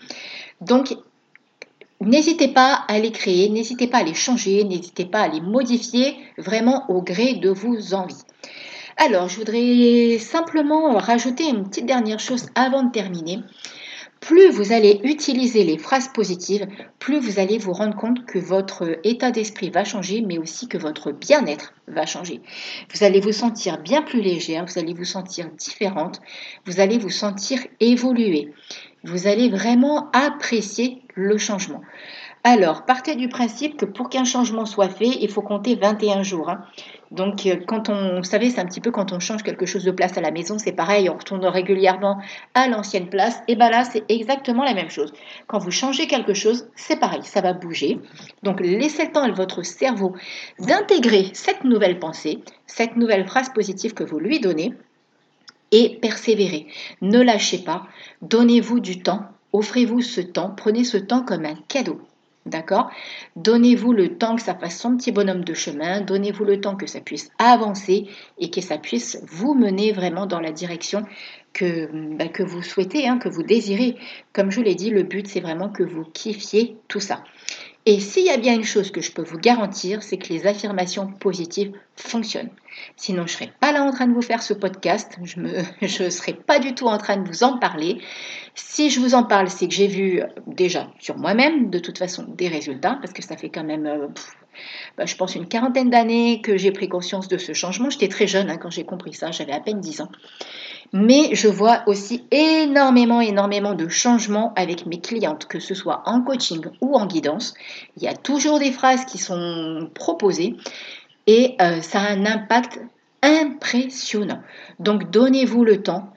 Donc 0.61 0.95
n'hésitez 1.99 2.49
pas 2.49 2.85
à 2.87 2.99
les 2.99 3.11
créer, 3.11 3.49
n'hésitez 3.49 3.87
pas 3.87 3.99
à 3.99 4.03
les 4.03 4.13
changer, 4.13 4.63
n'hésitez 4.63 5.05
pas 5.05 5.21
à 5.21 5.27
les 5.27 5.41
modifier 5.41 6.15
vraiment 6.37 6.85
au 6.89 7.01
gré 7.01 7.33
de 7.33 7.49
vos 7.49 7.93
envies. 7.95 8.23
Alors, 8.97 9.27
je 9.27 9.37
voudrais 9.37 10.19
simplement 10.19 10.95
rajouter 10.97 11.49
une 11.49 11.67
petite 11.67 11.87
dernière 11.87 12.19
chose 12.19 12.45
avant 12.53 12.83
de 12.83 12.91
terminer. 12.91 13.39
Plus 14.25 14.51
vous 14.51 14.71
allez 14.71 15.01
utiliser 15.03 15.65
les 15.65 15.77
phrases 15.77 16.07
positives, 16.07 16.65
plus 16.97 17.19
vous 17.19 17.39
allez 17.39 17.57
vous 17.57 17.73
rendre 17.73 17.97
compte 17.97 18.25
que 18.25 18.39
votre 18.39 18.97
état 19.03 19.31
d'esprit 19.31 19.69
va 19.69 19.83
changer, 19.83 20.21
mais 20.25 20.37
aussi 20.37 20.69
que 20.69 20.77
votre 20.77 21.11
bien-être 21.11 21.73
va 21.89 22.05
changer. 22.05 22.39
Vous 22.93 23.03
allez 23.03 23.19
vous 23.19 23.33
sentir 23.33 23.81
bien 23.81 24.01
plus 24.01 24.21
légère, 24.21 24.65
vous 24.65 24.79
allez 24.79 24.93
vous 24.93 25.03
sentir 25.03 25.49
différente, 25.57 26.21
vous 26.65 26.79
allez 26.79 26.97
vous 26.97 27.09
sentir 27.09 27.59
évoluer. 27.81 28.53
Vous 29.03 29.27
allez 29.27 29.49
vraiment 29.49 30.09
apprécier 30.11 31.01
le 31.15 31.37
changement. 31.37 31.81
Alors, 32.45 32.83
partez 32.83 33.15
du 33.15 33.29
principe 33.29 33.77
que 33.77 33.85
pour 33.85 34.09
qu'un 34.09 34.25
changement 34.25 34.65
soit 34.65 34.89
fait, 34.89 35.07
il 35.21 35.29
faut 35.29 35.41
compter 35.41 35.75
21 35.75 36.23
jours. 36.23 36.49
Hein. 36.49 36.65
Donc, 37.09 37.45
euh, 37.45 37.55
quand 37.65 37.87
on, 37.87 38.17
vous 38.17 38.25
savez, 38.25 38.49
c'est 38.49 38.59
un 38.59 38.65
petit 38.65 38.81
peu 38.81 38.91
quand 38.91 39.13
on 39.13 39.19
change 39.21 39.43
quelque 39.43 39.65
chose 39.65 39.85
de 39.85 39.91
place 39.91 40.17
à 40.17 40.21
la 40.21 40.29
maison, 40.29 40.57
c'est 40.59 40.73
pareil, 40.73 41.09
on 41.09 41.15
retourne 41.15 41.45
régulièrement 41.45 42.21
à 42.53 42.67
l'ancienne 42.67 43.07
place. 43.07 43.41
Et 43.47 43.55
bien 43.55 43.69
là, 43.69 43.85
c'est 43.85 44.03
exactement 44.09 44.65
la 44.65 44.73
même 44.73 44.89
chose. 44.89 45.13
Quand 45.47 45.57
vous 45.57 45.71
changez 45.71 46.05
quelque 46.07 46.33
chose, 46.33 46.67
c'est 46.75 46.99
pareil, 46.99 47.23
ça 47.23 47.39
va 47.39 47.53
bouger. 47.53 48.01
Donc, 48.43 48.59
laissez 48.59 49.05
le 49.05 49.13
temps 49.13 49.23
à 49.23 49.31
votre 49.31 49.63
cerveau 49.63 50.13
d'intégrer 50.59 51.29
cette 51.31 51.63
nouvelle 51.63 51.97
pensée, 51.97 52.39
cette 52.67 52.97
nouvelle 52.97 53.25
phrase 53.25 53.53
positive 53.53 53.93
que 53.93 54.03
vous 54.03 54.19
lui 54.19 54.41
donnez 54.41 54.73
et 55.71 55.97
persévérez. 56.01 56.67
Ne 57.01 57.21
lâchez 57.21 57.59
pas, 57.59 57.87
donnez-vous 58.21 58.81
du 58.81 59.01
temps, 59.01 59.23
offrez-vous 59.53 60.01
ce 60.01 60.19
temps, 60.19 60.53
prenez 60.57 60.83
ce 60.83 60.97
temps 60.97 61.23
comme 61.23 61.45
un 61.45 61.55
cadeau. 61.69 62.01
D'accord? 62.45 62.89
Donnez-vous 63.37 63.93
le 63.93 64.17
temps 64.17 64.35
que 64.35 64.41
ça 64.41 64.53
fasse 64.53 64.77
son 64.77 64.97
petit 64.97 65.13
bonhomme 65.13 65.45
de 65.45 65.53
chemin, 65.53 66.01
donnez-vous 66.01 66.43
le 66.43 66.59
temps 66.59 66.75
que 66.75 66.87
ça 66.87 66.99
puisse 66.99 67.31
avancer 67.37 68.07
et 68.37 68.49
que 68.49 68.59
ça 68.59 68.77
puisse 68.77 69.21
vous 69.25 69.53
mener 69.53 69.93
vraiment 69.93 70.25
dans 70.25 70.41
la 70.41 70.51
direction 70.51 71.05
que, 71.53 71.87
bah, 72.15 72.25
vous 72.39 72.61
souhaitez, 72.61 73.07
hein, 73.07 73.17
que 73.17 73.29
vous 73.29 73.43
désirez. 73.43 73.95
Comme 74.33 74.51
je 74.51 74.59
l'ai 74.59 74.75
dit, 74.75 74.89
le 74.89 75.03
but 75.03 75.27
c'est 75.27 75.39
vraiment 75.39 75.69
que 75.69 75.83
vous 75.83 76.03
kiffiez 76.03 76.75
tout 76.89 76.99
ça. 76.99 77.23
Et 77.85 77.99
s'il 77.99 78.25
y 78.25 78.29
a 78.29 78.37
bien 78.37 78.53
une 78.53 78.63
chose 78.63 78.91
que 78.91 79.01
je 79.01 79.11
peux 79.11 79.23
vous 79.23 79.37
garantir, 79.37 80.03
c'est 80.03 80.17
que 80.17 80.29
les 80.29 80.47
affirmations 80.47 81.07
positives 81.07 81.73
fonctionnent. 81.95 82.51
Sinon, 82.95 83.27
je 83.27 83.33
ne 83.33 83.37
serais 83.37 83.51
pas 83.59 83.71
là 83.71 83.83
en 83.83 83.91
train 83.91 84.07
de 84.07 84.13
vous 84.13 84.21
faire 84.21 84.41
ce 84.41 84.53
podcast, 84.53 85.17
je 85.23 85.39
ne 85.39 86.09
serais 86.09 86.33
pas 86.33 86.59
du 86.59 86.73
tout 86.75 86.87
en 86.87 86.97
train 86.97 87.17
de 87.17 87.27
vous 87.27 87.43
en 87.43 87.57
parler. 87.57 87.99
Si 88.55 88.89
je 88.89 88.99
vous 88.99 89.15
en 89.15 89.23
parle, 89.23 89.49
c'est 89.49 89.67
que 89.67 89.73
j'ai 89.73 89.87
vu 89.87 90.21
euh, 90.21 90.27
déjà 90.45 90.87
sur 90.99 91.17
moi-même, 91.17 91.69
de 91.69 91.79
toute 91.79 91.97
façon, 91.97 92.25
des 92.27 92.47
résultats, 92.47 92.97
parce 93.01 93.13
que 93.13 93.23
ça 93.23 93.35
fait 93.35 93.49
quand 93.49 93.63
même, 93.63 93.87
euh, 93.87 94.07
bah, 94.97 95.05
je 95.05 95.15
pense, 95.15 95.35
une 95.35 95.47
quarantaine 95.47 95.89
d'années 95.89 96.41
que 96.41 96.55
j'ai 96.57 96.71
pris 96.71 96.87
conscience 96.87 97.27
de 97.27 97.37
ce 97.37 97.53
changement. 97.53 97.89
J'étais 97.89 98.09
très 98.09 98.27
jeune 98.27 98.49
hein, 98.49 98.57
quand 98.57 98.69
j'ai 98.69 98.83
compris 98.85 99.13
ça, 99.13 99.31
j'avais 99.31 99.53
à 99.53 99.59
peine 99.59 99.79
10 99.79 100.01
ans. 100.01 100.09
Mais 100.95 101.33
je 101.33 101.47
vois 101.47 101.81
aussi 101.87 102.23
énormément, 102.29 103.19
énormément 103.19 103.73
de 103.73 103.87
changements 103.87 104.53
avec 104.55 104.85
mes 104.85 105.01
clientes, 105.01 105.45
que 105.45 105.59
ce 105.59 105.73
soit 105.73 106.03
en 106.05 106.21
coaching 106.21 106.61
ou 106.81 106.95
en 106.95 107.07
guidance. 107.07 107.55
Il 107.97 108.03
y 108.03 108.07
a 108.07 108.13
toujours 108.13 108.59
des 108.59 108.71
phrases 108.71 109.05
qui 109.05 109.17
sont 109.17 109.89
proposées 109.95 110.55
et 111.27 111.55
euh, 111.61 111.81
ça 111.81 112.01
a 112.01 112.11
un 112.11 112.25
impact 112.25 112.79
impressionnant. 113.21 114.41
Donc 114.79 115.09
donnez-vous 115.11 115.63
le 115.63 115.81
temps. 115.81 116.09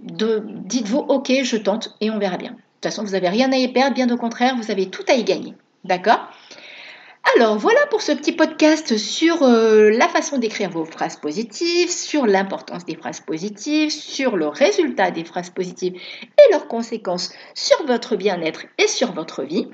Dites-vous, 0.00 0.98
ok, 0.98 1.32
je 1.42 1.56
tente 1.56 1.96
et 2.00 2.10
on 2.10 2.18
verra 2.18 2.36
bien. 2.36 2.50
De 2.50 2.56
toute 2.56 2.84
façon, 2.84 3.02
vous 3.02 3.12
n'avez 3.12 3.28
rien 3.28 3.50
à 3.52 3.56
y 3.56 3.68
perdre, 3.68 3.94
bien 3.94 4.08
au 4.10 4.16
contraire, 4.16 4.54
vous 4.56 4.70
avez 4.70 4.88
tout 4.88 5.04
à 5.08 5.14
y 5.14 5.24
gagner. 5.24 5.54
D'accord? 5.84 6.28
Alors 7.36 7.58
voilà 7.58 7.80
pour 7.90 8.00
ce 8.00 8.12
petit 8.12 8.32
podcast 8.32 8.96
sur 8.96 9.42
euh, 9.42 9.90
la 9.90 10.08
façon 10.08 10.38
d'écrire 10.38 10.70
vos 10.70 10.84
phrases 10.84 11.16
positives, 11.16 11.90
sur 11.90 12.26
l'importance 12.26 12.86
des 12.86 12.94
phrases 12.94 13.20
positives, 13.20 13.90
sur 13.90 14.36
le 14.36 14.48
résultat 14.48 15.10
des 15.10 15.24
phrases 15.24 15.50
positives 15.50 15.94
et 15.94 16.52
leurs 16.52 16.68
conséquences 16.68 17.32
sur 17.54 17.84
votre 17.86 18.16
bien-être 18.16 18.64
et 18.78 18.88
sur 18.88 19.12
votre 19.12 19.42
vie. 19.42 19.68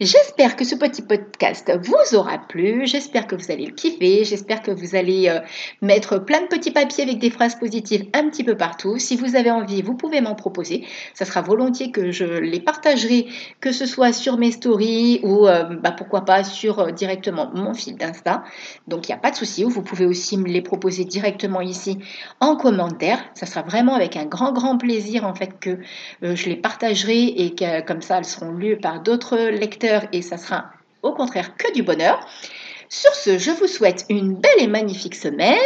J'espère 0.00 0.56
que 0.56 0.64
ce 0.64 0.74
petit 0.74 1.02
podcast 1.02 1.72
vous 1.82 2.16
aura 2.16 2.38
plu, 2.38 2.86
j'espère 2.86 3.26
que 3.26 3.36
vous 3.36 3.50
allez 3.50 3.66
le 3.66 3.72
kiffer, 3.72 4.24
j'espère 4.24 4.62
que 4.62 4.70
vous 4.70 4.96
allez 4.96 5.28
euh, 5.28 5.40
mettre 5.80 6.18
plein 6.18 6.40
de 6.40 6.46
petits 6.46 6.70
papiers 6.70 7.04
avec 7.04 7.18
des 7.18 7.30
phrases 7.30 7.54
positives 7.54 8.06
un 8.14 8.28
petit 8.28 8.44
peu 8.44 8.56
partout. 8.56 8.98
Si 8.98 9.16
vous 9.16 9.36
avez 9.36 9.50
envie, 9.50 9.82
vous 9.82 9.94
pouvez 9.94 10.20
m'en 10.20 10.34
proposer. 10.34 10.84
Ça 11.14 11.24
sera 11.24 11.42
volontiers 11.42 11.90
que 11.90 12.10
je 12.10 12.24
les 12.24 12.60
partagerai, 12.60 13.26
que 13.60 13.72
ce 13.72 13.86
soit 13.86 14.12
sur 14.12 14.38
mes 14.38 14.50
stories 14.50 15.20
ou 15.22 15.46
euh, 15.46 15.64
bah, 15.64 15.92
pourquoi 15.92 16.24
pas 16.24 16.42
sur 16.44 16.80
euh, 16.80 16.90
directement 16.90 17.50
mon 17.54 17.74
fil 17.74 17.96
d'Insta. 17.96 18.44
Donc 18.88 19.08
il 19.08 19.12
n'y 19.12 19.16
a 19.16 19.20
pas 19.20 19.30
de 19.30 19.36
souci, 19.36 19.64
vous 19.64 19.82
pouvez 19.82 20.06
aussi 20.06 20.36
me 20.36 20.48
les 20.48 20.62
proposer 20.62 21.04
directement 21.04 21.60
ici 21.60 21.98
en 22.40 22.56
commentaire. 22.56 23.18
Ça 23.34 23.46
sera 23.46 23.62
vraiment 23.62 23.94
avec 23.94 24.16
un 24.16 24.24
grand 24.24 24.52
grand 24.52 24.78
plaisir 24.78 25.24
en 25.24 25.34
fait 25.34 25.58
que 25.60 25.78
je 26.22 26.48
les 26.48 26.56
partagerai 26.56 27.24
et 27.24 27.54
que 27.54 27.82
comme 27.82 28.02
ça 28.02 28.18
elles 28.18 28.24
seront 28.24 28.52
lues 28.52 28.76
par 28.76 29.02
d'autres 29.02 29.51
lecteurs 29.56 30.04
et 30.12 30.22
ça 30.22 30.36
sera 30.36 30.70
au 31.02 31.12
contraire 31.12 31.56
que 31.56 31.72
du 31.72 31.82
bonheur. 31.82 32.26
Sur 32.94 33.14
ce, 33.14 33.38
je 33.38 33.50
vous 33.50 33.68
souhaite 33.68 34.04
une 34.10 34.34
belle 34.34 34.58
et 34.58 34.66
magnifique 34.66 35.14
semaine. 35.14 35.56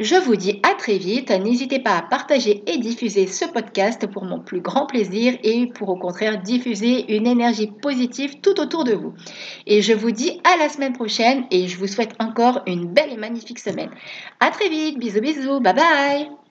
Je 0.00 0.16
vous 0.16 0.34
dis 0.34 0.60
à 0.64 0.74
très 0.74 0.98
vite. 0.98 1.30
N'hésitez 1.30 1.78
pas 1.78 1.96
à 1.96 2.02
partager 2.02 2.64
et 2.66 2.78
diffuser 2.78 3.28
ce 3.28 3.44
podcast 3.44 4.08
pour 4.08 4.24
mon 4.24 4.40
plus 4.40 4.60
grand 4.60 4.86
plaisir 4.86 5.38
et 5.44 5.68
pour 5.68 5.90
au 5.90 5.96
contraire 5.96 6.42
diffuser 6.42 7.16
une 7.16 7.28
énergie 7.28 7.68
positive 7.68 8.40
tout 8.40 8.58
autour 8.58 8.82
de 8.82 8.94
vous. 8.94 9.14
Et 9.68 9.80
je 9.80 9.92
vous 9.92 10.10
dis 10.10 10.40
à 10.42 10.56
la 10.56 10.68
semaine 10.68 10.92
prochaine 10.92 11.44
et 11.52 11.68
je 11.68 11.78
vous 11.78 11.86
souhaite 11.86 12.16
encore 12.18 12.62
une 12.66 12.92
belle 12.92 13.12
et 13.12 13.16
magnifique 13.16 13.60
semaine. 13.60 13.90
À 14.40 14.50
très 14.50 14.68
vite. 14.68 14.98
Bisous 14.98 15.20
bisous. 15.20 15.60
Bye 15.60 15.74
bye. 15.74 16.45